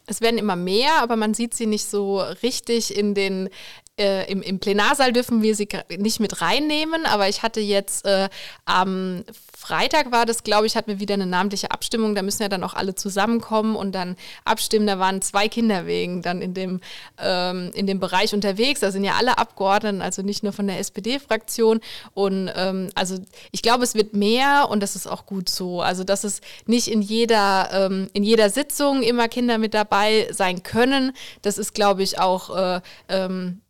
Es 0.07 0.21
werden 0.21 0.37
immer 0.37 0.55
mehr, 0.55 1.01
aber 1.01 1.17
man 1.17 1.33
sieht 1.33 1.53
sie 1.53 1.65
nicht 1.65 1.85
so 1.85 2.19
richtig 2.41 2.95
in 2.97 3.13
den 3.13 3.49
äh, 3.97 4.31
im, 4.31 4.41
im, 4.41 4.59
Plenarsaal 4.59 5.11
dürfen 5.11 5.41
wir 5.41 5.55
sie 5.55 5.67
nicht 5.97 6.19
mit 6.19 6.41
reinnehmen, 6.41 7.05
aber 7.05 7.29
ich 7.29 7.43
hatte 7.43 7.59
jetzt 7.59 8.05
äh, 8.05 8.29
am 8.65 9.23
Freitag 9.57 10.11
war 10.11 10.25
das, 10.25 10.43
glaube 10.43 10.67
ich, 10.67 10.75
hatten 10.75 10.87
wir 10.87 10.99
wieder 10.99 11.15
eine 11.15 11.25
namentliche 11.25 11.71
Abstimmung. 11.71 12.13
Da 12.13 12.21
müssen 12.21 12.43
ja 12.43 12.47
dann 12.47 12.63
auch 12.63 12.75
alle 12.75 12.93
zusammenkommen 12.93 13.75
und 13.75 13.93
dann 13.93 14.15
abstimmen. 14.45 14.85
Da 14.85 14.99
waren 14.99 15.21
zwei 15.23 15.47
Kinderwegen 15.47 16.21
dann 16.21 16.43
in 16.43 16.53
dem, 16.53 16.79
ähm, 17.17 17.71
in 17.73 17.87
dem 17.87 17.99
Bereich 17.99 18.35
unterwegs. 18.35 18.81
Da 18.81 18.91
sind 18.91 19.03
ja 19.03 19.15
alle 19.17 19.39
Abgeordneten, 19.39 20.03
also 20.03 20.21
nicht 20.21 20.43
nur 20.43 20.53
von 20.53 20.67
der 20.67 20.77
SPD-Fraktion. 20.77 21.79
Und 22.13 22.51
ähm, 22.55 22.91
also 22.93 23.17
ich 23.51 23.63
glaube, 23.63 23.83
es 23.83 23.95
wird 23.95 24.13
mehr 24.13 24.67
und 24.69 24.81
das 24.81 24.95
ist 24.95 25.07
auch 25.07 25.25
gut 25.25 25.49
so. 25.49 25.81
Also 25.81 26.03
dass 26.03 26.23
es 26.23 26.41
nicht 26.67 26.87
in 26.87 27.01
jeder, 27.01 27.69
ähm, 27.73 28.09
in 28.13 28.23
jeder 28.23 28.51
Sitzung 28.51 29.01
immer 29.01 29.27
Kinder 29.27 29.57
mit 29.57 29.73
dabei 29.73 30.29
sein 30.31 30.61
können. 30.61 31.13
Das 31.41 31.57
ist, 31.57 31.73
glaube 31.73 32.03
ich, 32.03 32.19
auch 32.19 32.55
äh, 32.55 32.81
ähm, 33.09 33.61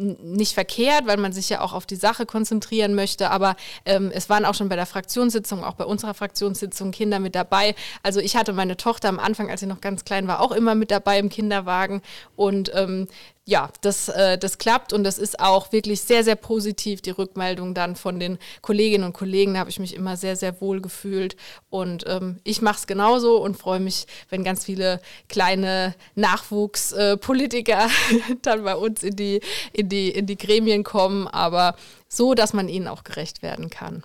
nicht 0.00 0.54
verkehrt, 0.54 1.06
weil 1.06 1.18
man 1.18 1.32
sich 1.32 1.48
ja 1.48 1.60
auch 1.60 1.72
auf 1.72 1.86
die 1.86 1.96
Sache 1.96 2.26
konzentrieren 2.26 2.94
möchte. 2.94 3.30
Aber 3.30 3.56
ähm, 3.84 4.10
es 4.12 4.28
waren 4.28 4.44
auch 4.44 4.54
schon 4.54 4.68
bei 4.68 4.76
der 4.76 4.86
Fraktionssitzung, 4.86 5.62
auch 5.62 5.74
bei 5.74 5.84
unserer 5.84 6.14
Fraktionssitzung 6.14 6.90
Kinder 6.90 7.18
mit 7.18 7.34
dabei. 7.34 7.74
Also 8.02 8.20
ich 8.20 8.36
hatte 8.36 8.52
meine 8.52 8.76
Tochter 8.76 9.08
am 9.08 9.18
Anfang, 9.18 9.50
als 9.50 9.60
sie 9.60 9.66
noch 9.66 9.80
ganz 9.80 10.04
klein 10.04 10.26
war, 10.26 10.40
auch 10.40 10.52
immer 10.52 10.74
mit 10.74 10.90
dabei 10.90 11.18
im 11.18 11.28
Kinderwagen. 11.28 12.02
Und 12.36 12.72
ähm, 12.74 13.08
ja, 13.50 13.68
das, 13.80 14.08
äh, 14.08 14.38
das 14.38 14.58
klappt 14.58 14.92
und 14.92 15.02
das 15.02 15.18
ist 15.18 15.40
auch 15.40 15.72
wirklich 15.72 16.02
sehr, 16.02 16.22
sehr 16.22 16.36
positiv, 16.36 17.02
die 17.02 17.10
Rückmeldung 17.10 17.74
dann 17.74 17.96
von 17.96 18.20
den 18.20 18.38
Kolleginnen 18.62 19.02
und 19.02 19.12
Kollegen. 19.12 19.54
Da 19.54 19.60
habe 19.60 19.70
ich 19.70 19.80
mich 19.80 19.96
immer 19.96 20.16
sehr, 20.16 20.36
sehr 20.36 20.60
wohl 20.60 20.80
gefühlt 20.80 21.34
und 21.68 22.04
ähm, 22.06 22.38
ich 22.44 22.62
mache 22.62 22.78
es 22.78 22.86
genauso 22.86 23.42
und 23.42 23.56
freue 23.56 23.80
mich, 23.80 24.06
wenn 24.28 24.44
ganz 24.44 24.64
viele 24.64 25.00
kleine 25.28 25.96
Nachwuchspolitiker 26.14 27.86
äh, 27.86 28.36
dann 28.42 28.62
bei 28.62 28.76
uns 28.76 29.02
in 29.02 29.16
die, 29.16 29.40
in, 29.72 29.88
die, 29.88 30.10
in 30.10 30.26
die 30.26 30.38
Gremien 30.38 30.84
kommen, 30.84 31.26
aber 31.26 31.74
so, 32.08 32.34
dass 32.34 32.52
man 32.52 32.68
ihnen 32.68 32.86
auch 32.86 33.02
gerecht 33.02 33.42
werden 33.42 33.68
kann. 33.68 34.04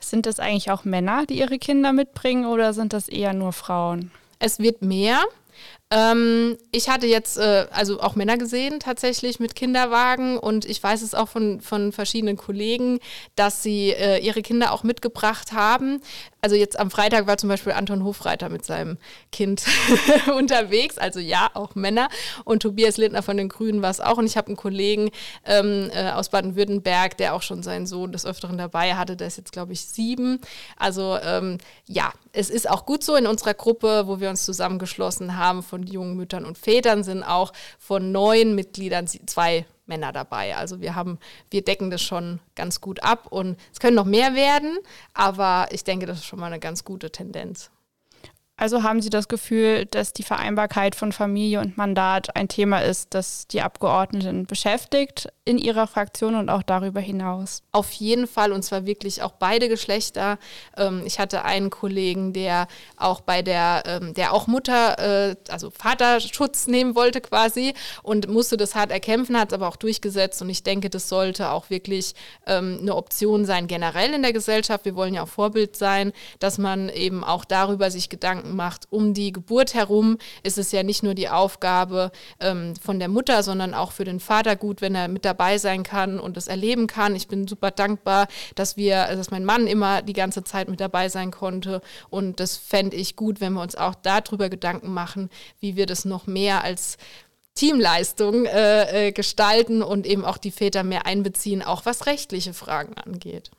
Sind 0.00 0.24
das 0.24 0.40
eigentlich 0.40 0.70
auch 0.70 0.84
Männer, 0.84 1.26
die 1.26 1.38
ihre 1.38 1.58
Kinder 1.58 1.92
mitbringen 1.92 2.46
oder 2.46 2.72
sind 2.72 2.94
das 2.94 3.08
eher 3.08 3.34
nur 3.34 3.52
Frauen? 3.52 4.10
Es 4.38 4.58
wird 4.60 4.80
mehr. 4.80 5.22
Ähm, 5.92 6.56
ich 6.70 6.88
hatte 6.88 7.06
jetzt 7.06 7.36
äh, 7.36 7.66
also 7.70 8.00
auch 8.00 8.16
Männer 8.16 8.38
gesehen 8.38 8.80
tatsächlich 8.80 9.40
mit 9.40 9.54
Kinderwagen 9.54 10.38
und 10.38 10.64
ich 10.64 10.82
weiß 10.82 11.02
es 11.02 11.14
auch 11.14 11.28
von, 11.28 11.60
von 11.60 11.92
verschiedenen 11.92 12.38
Kollegen, 12.38 12.98
dass 13.36 13.62
sie 13.62 13.90
äh, 13.90 14.18
ihre 14.18 14.40
Kinder 14.40 14.72
auch 14.72 14.84
mitgebracht 14.84 15.52
haben. 15.52 16.00
Also 16.40 16.56
jetzt 16.56 16.76
am 16.80 16.90
Freitag 16.90 17.26
war 17.28 17.36
zum 17.36 17.50
Beispiel 17.50 17.72
Anton 17.72 18.02
Hofreiter 18.02 18.48
mit 18.48 18.64
seinem 18.64 18.98
Kind 19.30 19.64
unterwegs, 20.36 20.98
also 20.98 21.20
ja, 21.20 21.50
auch 21.54 21.76
Männer. 21.76 22.08
Und 22.44 22.62
Tobias 22.62 22.96
Lindner 22.96 23.22
von 23.22 23.36
den 23.36 23.48
Grünen 23.48 23.80
war 23.80 23.90
es 23.90 24.00
auch. 24.00 24.18
Und 24.18 24.26
ich 24.26 24.36
habe 24.36 24.48
einen 24.48 24.56
Kollegen 24.56 25.10
ähm, 25.44 25.88
äh, 25.94 26.10
aus 26.10 26.30
Baden-Württemberg, 26.30 27.16
der 27.18 27.34
auch 27.34 27.42
schon 27.42 27.62
seinen 27.62 27.86
Sohn 27.86 28.10
des 28.10 28.26
Öfteren 28.26 28.58
dabei 28.58 28.96
hatte. 28.96 29.14
Der 29.14 29.28
ist 29.28 29.36
jetzt, 29.36 29.52
glaube 29.52 29.72
ich, 29.72 29.82
sieben. 29.82 30.40
Also 30.76 31.16
ähm, 31.22 31.58
ja, 31.86 32.12
es 32.32 32.50
ist 32.50 32.68
auch 32.68 32.86
gut 32.86 33.04
so 33.04 33.14
in 33.14 33.28
unserer 33.28 33.54
Gruppe, 33.54 34.08
wo 34.08 34.18
wir 34.18 34.30
uns 34.30 34.44
zusammengeschlossen 34.44 35.36
haben 35.36 35.62
von 35.62 35.81
jungen 35.88 36.16
Müttern 36.16 36.44
und 36.44 36.58
Vätern, 36.58 37.04
sind 37.04 37.22
auch 37.22 37.52
von 37.78 38.12
neun 38.12 38.54
Mitgliedern 38.54 39.06
zwei 39.06 39.66
Männer 39.86 40.12
dabei. 40.12 40.56
Also 40.56 40.80
wir 40.80 40.94
haben, 40.94 41.18
wir 41.50 41.62
decken 41.62 41.90
das 41.90 42.02
schon 42.02 42.40
ganz 42.54 42.80
gut 42.80 43.02
ab 43.02 43.26
und 43.30 43.58
es 43.72 43.80
können 43.80 43.96
noch 43.96 44.04
mehr 44.04 44.34
werden, 44.34 44.78
aber 45.14 45.68
ich 45.70 45.84
denke, 45.84 46.06
das 46.06 46.18
ist 46.18 46.24
schon 46.26 46.40
mal 46.40 46.46
eine 46.46 46.60
ganz 46.60 46.84
gute 46.84 47.10
Tendenz. 47.10 47.70
Also 48.56 48.82
haben 48.82 49.00
Sie 49.00 49.10
das 49.10 49.28
Gefühl, 49.28 49.86
dass 49.86 50.12
die 50.12 50.22
Vereinbarkeit 50.22 50.94
von 50.94 51.10
Familie 51.10 51.60
und 51.60 51.78
Mandat 51.78 52.36
ein 52.36 52.48
Thema 52.48 52.80
ist, 52.80 53.14
das 53.14 53.48
die 53.48 53.62
Abgeordneten 53.62 54.46
beschäftigt 54.46 55.28
in 55.44 55.58
Ihrer 55.58 55.86
Fraktion 55.86 56.34
und 56.34 56.50
auch 56.50 56.62
darüber 56.62 57.00
hinaus? 57.00 57.62
Auf 57.72 57.90
jeden 57.92 58.26
Fall 58.26 58.52
und 58.52 58.62
zwar 58.62 58.84
wirklich 58.84 59.22
auch 59.22 59.32
beide 59.32 59.68
Geschlechter. 59.68 60.38
Ähm, 60.76 61.02
ich 61.06 61.18
hatte 61.18 61.44
einen 61.44 61.70
Kollegen, 61.70 62.34
der 62.34 62.68
auch 62.98 63.22
bei 63.22 63.40
der, 63.40 63.82
ähm, 63.86 64.14
der 64.14 64.32
auch 64.34 64.46
Mutter, 64.46 65.30
äh, 65.30 65.36
also 65.48 65.70
Vaterschutz 65.70 66.66
nehmen 66.66 66.94
wollte 66.94 67.22
quasi 67.22 67.72
und 68.02 68.28
musste 68.28 68.58
das 68.58 68.74
hart 68.74 68.92
erkämpfen, 68.92 69.36
hat 69.36 69.48
es 69.48 69.54
aber 69.54 69.66
auch 69.66 69.76
durchgesetzt 69.76 70.42
und 70.42 70.50
ich 70.50 70.62
denke, 70.62 70.90
das 70.90 71.08
sollte 71.08 71.50
auch 71.50 71.70
wirklich 71.70 72.14
ähm, 72.46 72.78
eine 72.82 72.94
Option 72.94 73.46
sein 73.46 73.66
generell 73.66 74.12
in 74.12 74.22
der 74.22 74.34
Gesellschaft. 74.34 74.84
Wir 74.84 74.94
wollen 74.94 75.14
ja 75.14 75.22
auch 75.22 75.28
Vorbild 75.28 75.74
sein, 75.74 76.12
dass 76.38 76.58
man 76.58 76.90
eben 76.90 77.24
auch 77.24 77.46
darüber 77.46 77.90
sich 77.90 78.10
Gedanken 78.10 78.41
macht, 78.44 78.86
um 78.90 79.14
die 79.14 79.32
Geburt 79.32 79.74
herum 79.74 80.18
ist 80.42 80.58
es 80.58 80.72
ja 80.72 80.82
nicht 80.82 81.02
nur 81.02 81.14
die 81.14 81.28
Aufgabe 81.28 82.10
ähm, 82.40 82.74
von 82.76 82.98
der 82.98 83.08
Mutter, 83.08 83.42
sondern 83.42 83.74
auch 83.74 83.92
für 83.92 84.04
den 84.04 84.20
Vater 84.20 84.56
gut, 84.56 84.80
wenn 84.80 84.94
er 84.94 85.08
mit 85.08 85.24
dabei 85.24 85.58
sein 85.58 85.82
kann 85.82 86.18
und 86.18 86.36
es 86.36 86.48
erleben 86.48 86.86
kann. 86.86 87.16
Ich 87.16 87.28
bin 87.28 87.46
super 87.46 87.70
dankbar, 87.70 88.28
dass 88.54 88.76
wir, 88.76 89.06
dass 89.14 89.30
mein 89.30 89.44
Mann 89.44 89.66
immer 89.66 90.02
die 90.02 90.12
ganze 90.12 90.44
Zeit 90.44 90.68
mit 90.68 90.80
dabei 90.80 91.08
sein 91.08 91.30
konnte 91.30 91.80
und 92.10 92.40
das 92.40 92.56
fände 92.56 92.96
ich 92.96 93.16
gut, 93.16 93.40
wenn 93.40 93.52
wir 93.54 93.62
uns 93.62 93.76
auch 93.76 93.94
darüber 93.94 94.48
Gedanken 94.48 94.92
machen, 94.92 95.30
wie 95.60 95.76
wir 95.76 95.86
das 95.86 96.04
noch 96.04 96.26
mehr 96.26 96.64
als 96.64 96.96
Teamleistung 97.54 98.46
äh, 98.46 99.08
äh, 99.08 99.12
gestalten 99.12 99.82
und 99.82 100.06
eben 100.06 100.24
auch 100.24 100.38
die 100.38 100.50
Väter 100.50 100.84
mehr 100.84 101.06
einbeziehen, 101.06 101.62
auch 101.62 101.84
was 101.84 102.06
rechtliche 102.06 102.54
Fragen 102.54 102.94
angeht. 102.94 103.50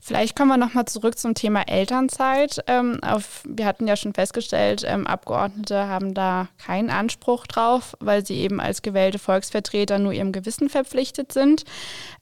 Vielleicht 0.00 0.36
kommen 0.36 0.50
wir 0.50 0.56
nochmal 0.56 0.86
zurück 0.86 1.18
zum 1.18 1.34
Thema 1.34 1.62
Elternzeit. 1.68 2.58
Ähm, 2.66 2.98
auf, 3.02 3.42
wir 3.46 3.66
hatten 3.66 3.86
ja 3.86 3.96
schon 3.96 4.14
festgestellt, 4.14 4.82
ähm, 4.84 5.06
Abgeordnete 5.06 5.86
haben 5.86 6.12
da 6.12 6.48
keinen 6.58 6.90
Anspruch 6.90 7.46
drauf, 7.46 7.96
weil 8.00 8.26
sie 8.26 8.36
eben 8.38 8.60
als 8.60 8.82
gewählte 8.82 9.18
Volksvertreter 9.18 9.98
nur 9.98 10.12
ihrem 10.12 10.32
Gewissen 10.32 10.68
verpflichtet 10.68 11.32
sind 11.32 11.64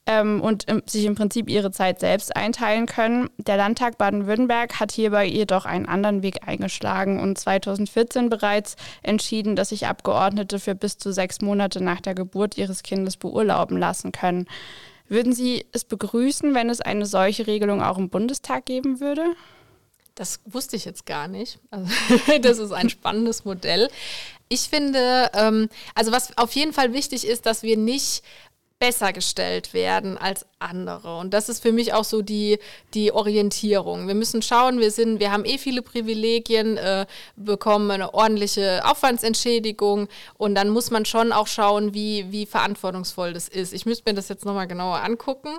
ähm, 0.07 0.41
und 0.41 0.67
sich 0.87 1.05
im 1.05 1.15
Prinzip 1.15 1.49
ihre 1.49 1.71
Zeit 1.71 2.01
selbst 2.01 2.37
einteilen 2.37 2.87
können. 2.87 3.31
Der 3.39 3.57
Landtag 3.57 3.97
Baden-Württemberg 3.97 4.79
hat 4.79 4.93
hierbei 4.93 5.25
jedoch 5.25 5.65
einen 5.65 5.87
anderen 5.87 6.23
Weg 6.23 6.47
eingeschlagen 6.47 7.21
und 7.21 7.39
2014 7.39 8.29
bereits 8.29 8.77
entschieden, 9.03 9.57
dass 9.57 9.71
sich 9.71 9.87
Abgeordnete 9.87 10.59
für 10.59 10.75
bis 10.75 10.99
zu 10.99 11.13
sechs 11.13 11.41
Monate 11.41 11.83
nach 11.83 12.01
der 12.01 12.15
Geburt 12.15 12.59
ihres 12.59 12.83
Kindes 12.83 13.17
beurlauben 13.17 13.79
lassen 13.79 14.13
können. 14.13 14.47
Würden 15.11 15.33
Sie 15.33 15.67
es 15.73 15.83
begrüßen, 15.83 16.55
wenn 16.55 16.71
es 16.71 16.81
eine 16.81 17.05
solche 17.05 17.49
Regelung 17.49 17.83
auch 17.83 17.99
im 17.99 18.11
Bundestag 18.11 18.65
geben 18.65 19.01
würde? 19.01 19.35
Das 20.15 20.39
wusste 20.45 20.77
ich 20.77 20.85
jetzt 20.85 21.05
gar 21.05 21.27
nicht. 21.27 21.59
Also, 21.71 21.91
das 22.43 22.59
ist 22.59 22.71
ein 22.71 22.89
spannendes 22.91 23.45
Modell. 23.45 23.91
Ich 24.49 24.69
finde, 24.69 25.29
ähm, 25.35 25.69
also 25.97 26.13
was 26.13 26.39
auf 26.39 26.53
jeden 26.53 26.73
Fall 26.73 26.93
wichtig 26.93 27.27
ist, 27.27 27.45
dass 27.45 27.65
wir 27.65 27.77
nicht 27.77 28.23
besser 28.79 29.13
gestellt 29.13 29.75
werden 29.75 30.17
als 30.17 30.47
andere. 30.61 31.17
Und 31.19 31.33
das 31.33 31.49
ist 31.49 31.63
für 31.63 31.73
mich 31.73 31.95
auch 31.95 32.05
so 32.05 32.23
die, 32.23 32.59
die 32.93 33.13
Orientierung. 33.13 34.07
Wir 34.07 34.15
müssen 34.15 34.43
schauen, 34.43 34.79
wir 34.79 34.91
sind, 34.91 35.19
wir 35.19 35.33
haben 35.33 35.45
eh 35.45 35.59
viele 35.59 35.81
Privilegien, 35.81 36.77
äh, 36.77 37.07
bekommen 37.37 37.91
eine 37.91 38.13
ordentliche 38.13 38.83
Aufwandsentschädigung 38.85 40.09
und 40.37 40.55
dann 40.55 40.69
muss 40.69 40.91
man 40.91 41.07
schon 41.07 41.33
auch 41.33 41.47
schauen, 41.47 41.95
wie, 41.95 42.27
wie 42.31 42.45
verantwortungsvoll 42.45 43.33
das 43.33 43.49
ist. 43.49 43.73
Ich 43.73 43.87
müsste 43.87 44.11
mir 44.11 44.15
das 44.15 44.29
jetzt 44.29 44.45
nochmal 44.45 44.67
genauer 44.67 45.03
angucken, 45.03 45.51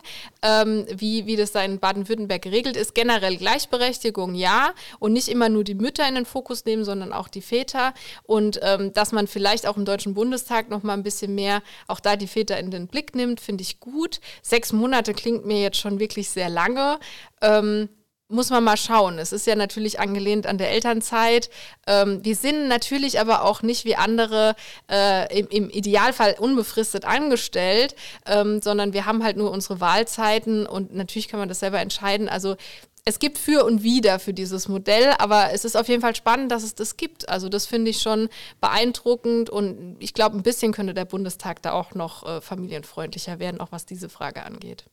ähm, 0.44 0.86
wie, 0.96 1.26
wie 1.26 1.36
das 1.36 1.52
da 1.52 1.64
in 1.64 1.80
Baden-Württemberg 1.80 2.44
geregelt 2.44 2.78
ist. 2.78 2.94
Generell 2.94 3.38
Gleichberechtigung 3.38 4.36
ja 4.36 4.72
und 5.00 5.14
nicht 5.14 5.30
immer 5.30 5.50
nur 5.50 5.64
die 5.64 5.76
Mütter 5.76 6.08
in 6.08 6.16
den 6.16 6.26
Fokus 6.26 6.64
nehmen, 6.66 6.86
sondern 6.86 7.12
auch 7.12 7.28
die 7.28 7.42
Väter 7.42 7.96
und 8.24 8.60
ähm, 8.62 8.94
dass 8.94 9.12
man 9.12 9.26
vielleicht 9.26 9.66
auch 9.66 9.78
im 9.78 9.86
Deutschen 9.86 10.14
Bundestag 10.14 10.70
nochmal 10.70 10.96
ein 10.96 11.04
bisschen 11.04 11.34
mehr 11.34 11.64
auch 11.88 12.00
da 12.00 12.16
die 12.16 12.28
Väter 12.28 12.60
in 12.60 12.70
den 12.70 12.88
Blick 12.88 13.16
nimmt, 13.16 13.42
finde 13.42 13.64
ich 13.64 13.80
gut. 13.80 14.20
Sechs 14.44 14.72
Monate 14.72 14.91
Monate 14.92 15.14
klingt 15.14 15.46
mir 15.46 15.62
jetzt 15.62 15.78
schon 15.78 16.02
wirklich 16.02 16.30
sehr 16.30 16.50
lange. 16.50 17.00
Ähm, 17.42 17.88
muss 18.28 18.50
man 18.50 18.64
mal 18.64 18.78
schauen. 18.78 19.20
Es 19.20 19.32
ist 19.32 19.48
ja 19.48 19.56
natürlich 19.56 20.00
angelehnt 20.00 20.48
an 20.48 20.58
der 20.58 20.72
Elternzeit. 20.72 21.50
Ähm, 21.88 22.24
wir 22.24 22.36
sind 22.36 22.68
natürlich 22.68 23.20
aber 23.20 23.44
auch 23.44 23.62
nicht 23.62 23.86
wie 23.86 23.96
andere 23.96 24.56
äh, 24.90 25.40
im, 25.40 25.48
im, 25.48 25.70
Idealfall 25.70 26.36
unbefristet 26.40 27.06
angestellt, 27.06 27.96
ähm, 28.26 28.62
sondern 28.62 28.94
wir 28.94 29.06
haben 29.06 29.24
halt 29.24 29.38
nur 29.38 29.52
unsere 29.52 29.80
Wahlzeiten 29.82 30.66
und 30.66 30.94
natürlich 30.94 31.28
kann 31.30 31.40
man 31.40 31.50
das 31.50 31.60
selber 31.60 31.80
entscheiden. 31.80 32.30
Also 32.30 32.56
es 33.04 33.18
gibt 33.20 33.38
für 33.38 33.66
und 33.66 33.82
wider 33.82 34.20
für 34.20 34.34
dieses 34.34 34.68
Modell, 34.68 35.14
aber 35.18 35.52
es 35.52 35.66
ist 35.66 35.76
auf 35.76 35.88
jeden 35.88 36.02
Fall 36.02 36.16
spannend, 36.16 36.52
dass 36.52 36.64
es 36.64 36.76
das 36.76 36.98
gibt. 36.98 37.30
Also 37.30 37.50
das 37.50 37.66
finde 37.66 37.90
ich 37.90 38.02
schon 38.02 38.30
beeindruckend 38.60 39.50
und 39.50 39.96
ich 40.00 40.14
glaube, 40.14 40.38
ein 40.38 40.44
bisschen 40.44 40.72
könnte 40.72 40.94
der 40.94 41.06
Bundestag 41.06 41.62
da 41.64 41.72
auch 41.72 41.96
noch 41.96 42.28
äh, 42.28 42.42
familienfreundlicher 42.42 43.40
werden, 43.40 43.60
auch 43.60 43.72
was 43.72 43.86
diese 43.86 44.10
Frage 44.10 44.44
angeht. 44.44 44.86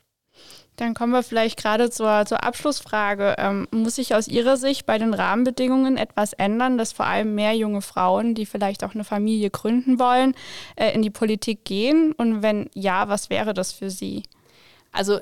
Dann 0.76 0.94
kommen 0.94 1.12
wir 1.12 1.24
vielleicht 1.24 1.60
gerade 1.60 1.90
zur, 1.90 2.24
zur 2.24 2.44
Abschlussfrage. 2.44 3.34
Ähm, 3.38 3.66
muss 3.72 3.96
sich 3.96 4.14
aus 4.14 4.28
Ihrer 4.28 4.56
Sicht 4.56 4.86
bei 4.86 4.96
den 4.96 5.12
Rahmenbedingungen 5.12 5.96
etwas 5.96 6.32
ändern, 6.32 6.78
dass 6.78 6.92
vor 6.92 7.06
allem 7.06 7.34
mehr 7.34 7.54
junge 7.54 7.82
Frauen, 7.82 8.34
die 8.34 8.46
vielleicht 8.46 8.84
auch 8.84 8.94
eine 8.94 9.02
Familie 9.02 9.50
gründen 9.50 9.98
wollen, 9.98 10.34
äh, 10.76 10.94
in 10.94 11.02
die 11.02 11.10
Politik 11.10 11.64
gehen? 11.64 12.12
Und 12.12 12.42
wenn 12.42 12.70
ja, 12.74 13.08
was 13.08 13.28
wäre 13.28 13.54
das 13.54 13.72
für 13.72 13.90
Sie? 13.90 14.22
Also 14.92 15.18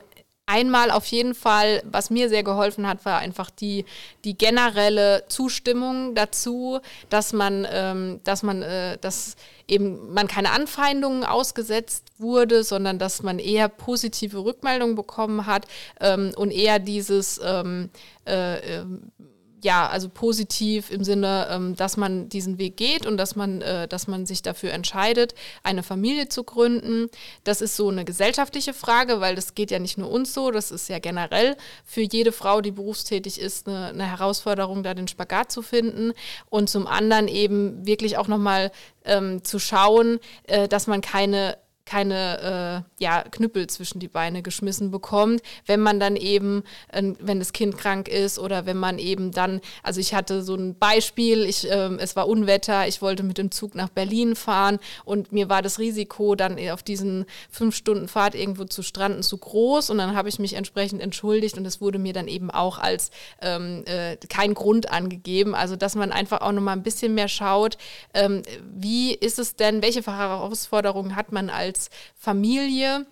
Einmal 0.48 0.92
auf 0.92 1.06
jeden 1.06 1.34
Fall, 1.34 1.82
was 1.84 2.08
mir 2.08 2.28
sehr 2.28 2.44
geholfen 2.44 2.86
hat, 2.86 3.04
war 3.04 3.18
einfach 3.18 3.50
die, 3.50 3.84
die 4.24 4.38
generelle 4.38 5.24
Zustimmung 5.26 6.14
dazu, 6.14 6.78
dass 7.10 7.32
man, 7.32 7.66
ähm, 7.68 8.20
dass 8.22 8.44
man, 8.44 8.62
äh, 8.62 8.96
dass 8.98 9.34
eben 9.66 10.14
man 10.14 10.28
keine 10.28 10.52
Anfeindungen 10.52 11.24
ausgesetzt 11.24 12.04
wurde, 12.18 12.62
sondern 12.62 13.00
dass 13.00 13.24
man 13.24 13.40
eher 13.40 13.68
positive 13.68 14.44
Rückmeldungen 14.44 14.94
bekommen 14.94 15.46
hat 15.46 15.66
ähm, 16.00 16.32
und 16.36 16.52
eher 16.52 16.78
dieses 16.78 17.40
ähm, 17.42 17.90
äh, 18.24 18.78
ähm, 18.78 19.10
ja, 19.66 19.88
also 19.88 20.08
positiv 20.08 20.92
im 20.92 21.02
Sinne, 21.02 21.48
ähm, 21.50 21.74
dass 21.74 21.96
man 21.96 22.28
diesen 22.28 22.56
Weg 22.56 22.76
geht 22.76 23.04
und 23.04 23.16
dass 23.16 23.34
man, 23.34 23.62
äh, 23.62 23.88
dass 23.88 24.06
man 24.06 24.24
sich 24.24 24.40
dafür 24.40 24.72
entscheidet, 24.72 25.34
eine 25.64 25.82
Familie 25.82 26.28
zu 26.28 26.44
gründen. 26.44 27.10
Das 27.42 27.60
ist 27.60 27.74
so 27.74 27.88
eine 27.88 28.04
gesellschaftliche 28.04 28.72
Frage, 28.72 29.20
weil 29.20 29.34
das 29.34 29.56
geht 29.56 29.72
ja 29.72 29.80
nicht 29.80 29.98
nur 29.98 30.08
uns 30.08 30.32
so, 30.32 30.52
das 30.52 30.70
ist 30.70 30.88
ja 30.88 31.00
generell 31.00 31.56
für 31.84 32.02
jede 32.02 32.30
Frau, 32.30 32.60
die 32.60 32.70
berufstätig 32.70 33.40
ist, 33.40 33.66
eine, 33.66 33.86
eine 33.88 34.06
Herausforderung, 34.08 34.84
da 34.84 34.94
den 34.94 35.08
Spagat 35.08 35.50
zu 35.50 35.62
finden. 35.62 36.12
Und 36.48 36.70
zum 36.70 36.86
anderen 36.86 37.26
eben 37.26 37.84
wirklich 37.84 38.18
auch 38.18 38.28
nochmal 38.28 38.70
ähm, 39.04 39.42
zu 39.42 39.58
schauen, 39.58 40.20
äh, 40.44 40.68
dass 40.68 40.86
man 40.86 41.00
keine 41.00 41.58
keine 41.86 42.84
äh, 42.98 43.02
ja, 43.02 43.22
Knüppel 43.22 43.68
zwischen 43.68 44.00
die 44.00 44.08
Beine 44.08 44.42
geschmissen 44.42 44.90
bekommt, 44.90 45.40
wenn 45.66 45.80
man 45.80 46.00
dann 46.00 46.16
eben, 46.16 46.64
äh, 46.88 47.12
wenn 47.20 47.38
das 47.38 47.52
Kind 47.52 47.78
krank 47.78 48.08
ist 48.08 48.38
oder 48.40 48.66
wenn 48.66 48.76
man 48.76 48.98
eben 48.98 49.30
dann, 49.30 49.60
also 49.84 50.00
ich 50.00 50.12
hatte 50.12 50.42
so 50.42 50.56
ein 50.56 50.76
Beispiel, 50.76 51.44
ich, 51.44 51.70
äh, 51.70 51.94
es 51.98 52.16
war 52.16 52.28
Unwetter, 52.28 52.88
ich 52.88 53.00
wollte 53.02 53.22
mit 53.22 53.38
dem 53.38 53.52
Zug 53.52 53.76
nach 53.76 53.88
Berlin 53.88 54.34
fahren 54.34 54.78
und 55.04 55.32
mir 55.32 55.48
war 55.48 55.62
das 55.62 55.78
Risiko, 55.78 56.34
dann 56.34 56.58
auf 56.70 56.82
diesen 56.82 57.24
fünf 57.50 57.76
Stunden 57.76 58.08
Fahrt 58.08 58.34
irgendwo 58.34 58.64
zu 58.64 58.82
stranden, 58.82 59.22
zu 59.22 59.38
groß 59.38 59.90
und 59.90 59.98
dann 59.98 60.16
habe 60.16 60.28
ich 60.28 60.40
mich 60.40 60.54
entsprechend 60.54 61.00
entschuldigt 61.00 61.56
und 61.56 61.64
es 61.66 61.80
wurde 61.80 62.00
mir 62.00 62.12
dann 62.12 62.26
eben 62.26 62.50
auch 62.50 62.78
als 62.78 63.10
ähm, 63.40 63.84
äh, 63.86 64.16
kein 64.28 64.54
Grund 64.54 64.90
angegeben, 64.90 65.54
also 65.54 65.76
dass 65.76 65.94
man 65.94 66.10
einfach 66.10 66.40
auch 66.40 66.52
nochmal 66.52 66.76
ein 66.76 66.82
bisschen 66.82 67.14
mehr 67.14 67.28
schaut, 67.28 67.78
ähm, 68.12 68.42
wie 68.74 69.14
ist 69.14 69.38
es 69.38 69.54
denn, 69.54 69.82
welche 69.82 70.02
Herausforderungen 70.04 71.14
hat 71.14 71.30
man 71.30 71.48
als 71.48 71.75
als 71.76 71.90
Familie 72.14 73.06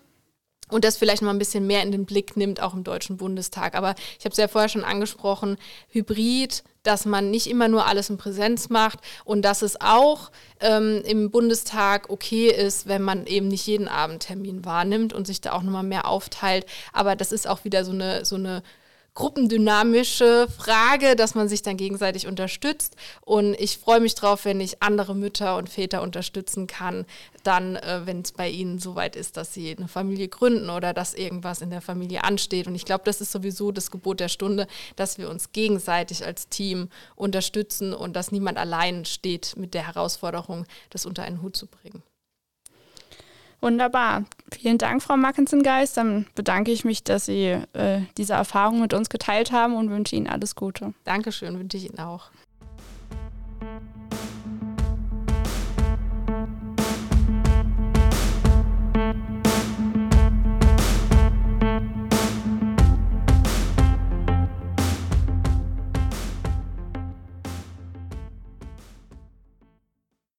und 0.69 0.83
das 0.83 0.97
vielleicht 0.97 1.21
mal 1.21 1.29
ein 1.29 1.37
bisschen 1.39 1.67
mehr 1.67 1.83
in 1.83 1.91
den 1.91 2.05
Blick 2.05 2.35
nimmt, 2.35 2.59
auch 2.59 2.73
im 2.73 2.83
Deutschen 2.83 3.17
Bundestag. 3.17 3.75
Aber 3.75 3.93
ich 4.17 4.25
habe 4.25 4.31
es 4.31 4.37
ja 4.37 4.47
vorher 4.47 4.69
schon 4.69 4.83
angesprochen, 4.83 5.57
Hybrid, 5.89 6.63
dass 6.81 7.05
man 7.05 7.29
nicht 7.29 7.47
immer 7.47 7.67
nur 7.67 7.85
alles 7.85 8.09
in 8.09 8.17
Präsenz 8.17 8.69
macht 8.69 8.99
und 9.25 9.43
dass 9.43 9.61
es 9.61 9.79
auch 9.79 10.31
ähm, 10.61 11.03
im 11.05 11.29
Bundestag 11.29 12.09
okay 12.09 12.49
ist, 12.49 12.87
wenn 12.87 13.03
man 13.03 13.27
eben 13.27 13.47
nicht 13.47 13.67
jeden 13.67 13.87
Abend 13.87 14.23
Termin 14.23 14.65
wahrnimmt 14.65 15.13
und 15.13 15.27
sich 15.27 15.39
da 15.39 15.51
auch 15.51 15.61
nochmal 15.61 15.83
mehr 15.83 16.07
aufteilt. 16.07 16.65
Aber 16.93 17.15
das 17.15 17.31
ist 17.31 17.47
auch 17.47 17.63
wieder 17.63 17.85
so 17.85 17.91
eine, 17.91 18.25
so 18.25 18.35
eine 18.35 18.63
gruppendynamische 19.15 20.47
Frage, 20.49 21.15
dass 21.15 21.35
man 21.35 21.47
sich 21.47 21.61
dann 21.61 21.77
gegenseitig 21.77 22.27
unterstützt. 22.27 22.95
Und 23.21 23.53
ich 23.55 23.77
freue 23.77 24.01
mich 24.01 24.13
drauf, 24.13 24.43
wenn 24.43 24.59
ich 24.59 24.83
andere 24.83 25.15
Mütter 25.15 25.57
und 25.57 25.69
Väter 25.69 26.01
unterstützen 26.01 26.67
kann, 26.67 27.05
dann, 27.43 27.77
äh, 27.77 28.01
wenn 28.05 28.21
es 28.21 28.33
bei 28.33 28.49
ihnen 28.49 28.77
soweit 28.77 29.15
ist, 29.15 29.37
dass 29.37 29.53
sie 29.53 29.75
eine 29.75 29.87
Familie 29.87 30.27
gründen 30.27 30.69
oder 30.69 30.93
dass 30.93 31.13
irgendwas 31.13 31.61
in 31.61 31.69
der 31.69 31.81
Familie 31.81 32.25
ansteht. 32.25 32.67
Und 32.67 32.75
ich 32.75 32.85
glaube, 32.85 33.05
das 33.05 33.21
ist 33.21 33.31
sowieso 33.31 33.71
das 33.71 33.89
Gebot 33.89 34.19
der 34.19 34.29
Stunde, 34.29 34.67
dass 34.97 35.17
wir 35.17 35.29
uns 35.29 35.53
gegenseitig 35.53 36.25
als 36.25 36.49
Team 36.49 36.89
unterstützen 37.15 37.93
und 37.93 38.17
dass 38.17 38.33
niemand 38.33 38.57
allein 38.57 39.05
steht 39.05 39.55
mit 39.55 39.73
der 39.73 39.87
Herausforderung, 39.87 40.65
das 40.89 41.05
unter 41.05 41.23
einen 41.23 41.41
Hut 41.41 41.55
zu 41.55 41.67
bringen. 41.67 42.03
Wunderbar. 43.61 44.25
Vielen 44.51 44.77
Dank, 44.77 45.01
Frau 45.01 45.17
Mackensen-Geist. 45.17 45.97
Dann 45.97 46.27
bedanke 46.35 46.71
ich 46.71 46.85
mich, 46.85 47.03
dass 47.03 47.25
Sie 47.25 47.57
äh, 47.73 48.01
diese 48.17 48.33
Erfahrung 48.33 48.79
mit 48.79 48.93
uns 48.93 49.09
geteilt 49.09 49.51
haben 49.51 49.75
und 49.75 49.89
wünsche 49.89 50.15
Ihnen 50.15 50.27
alles 50.27 50.55
Gute. 50.55 50.93
Dankeschön, 51.03 51.57
wünsche 51.57 51.77
ich 51.77 51.89
Ihnen 51.89 51.99
auch. 51.99 52.29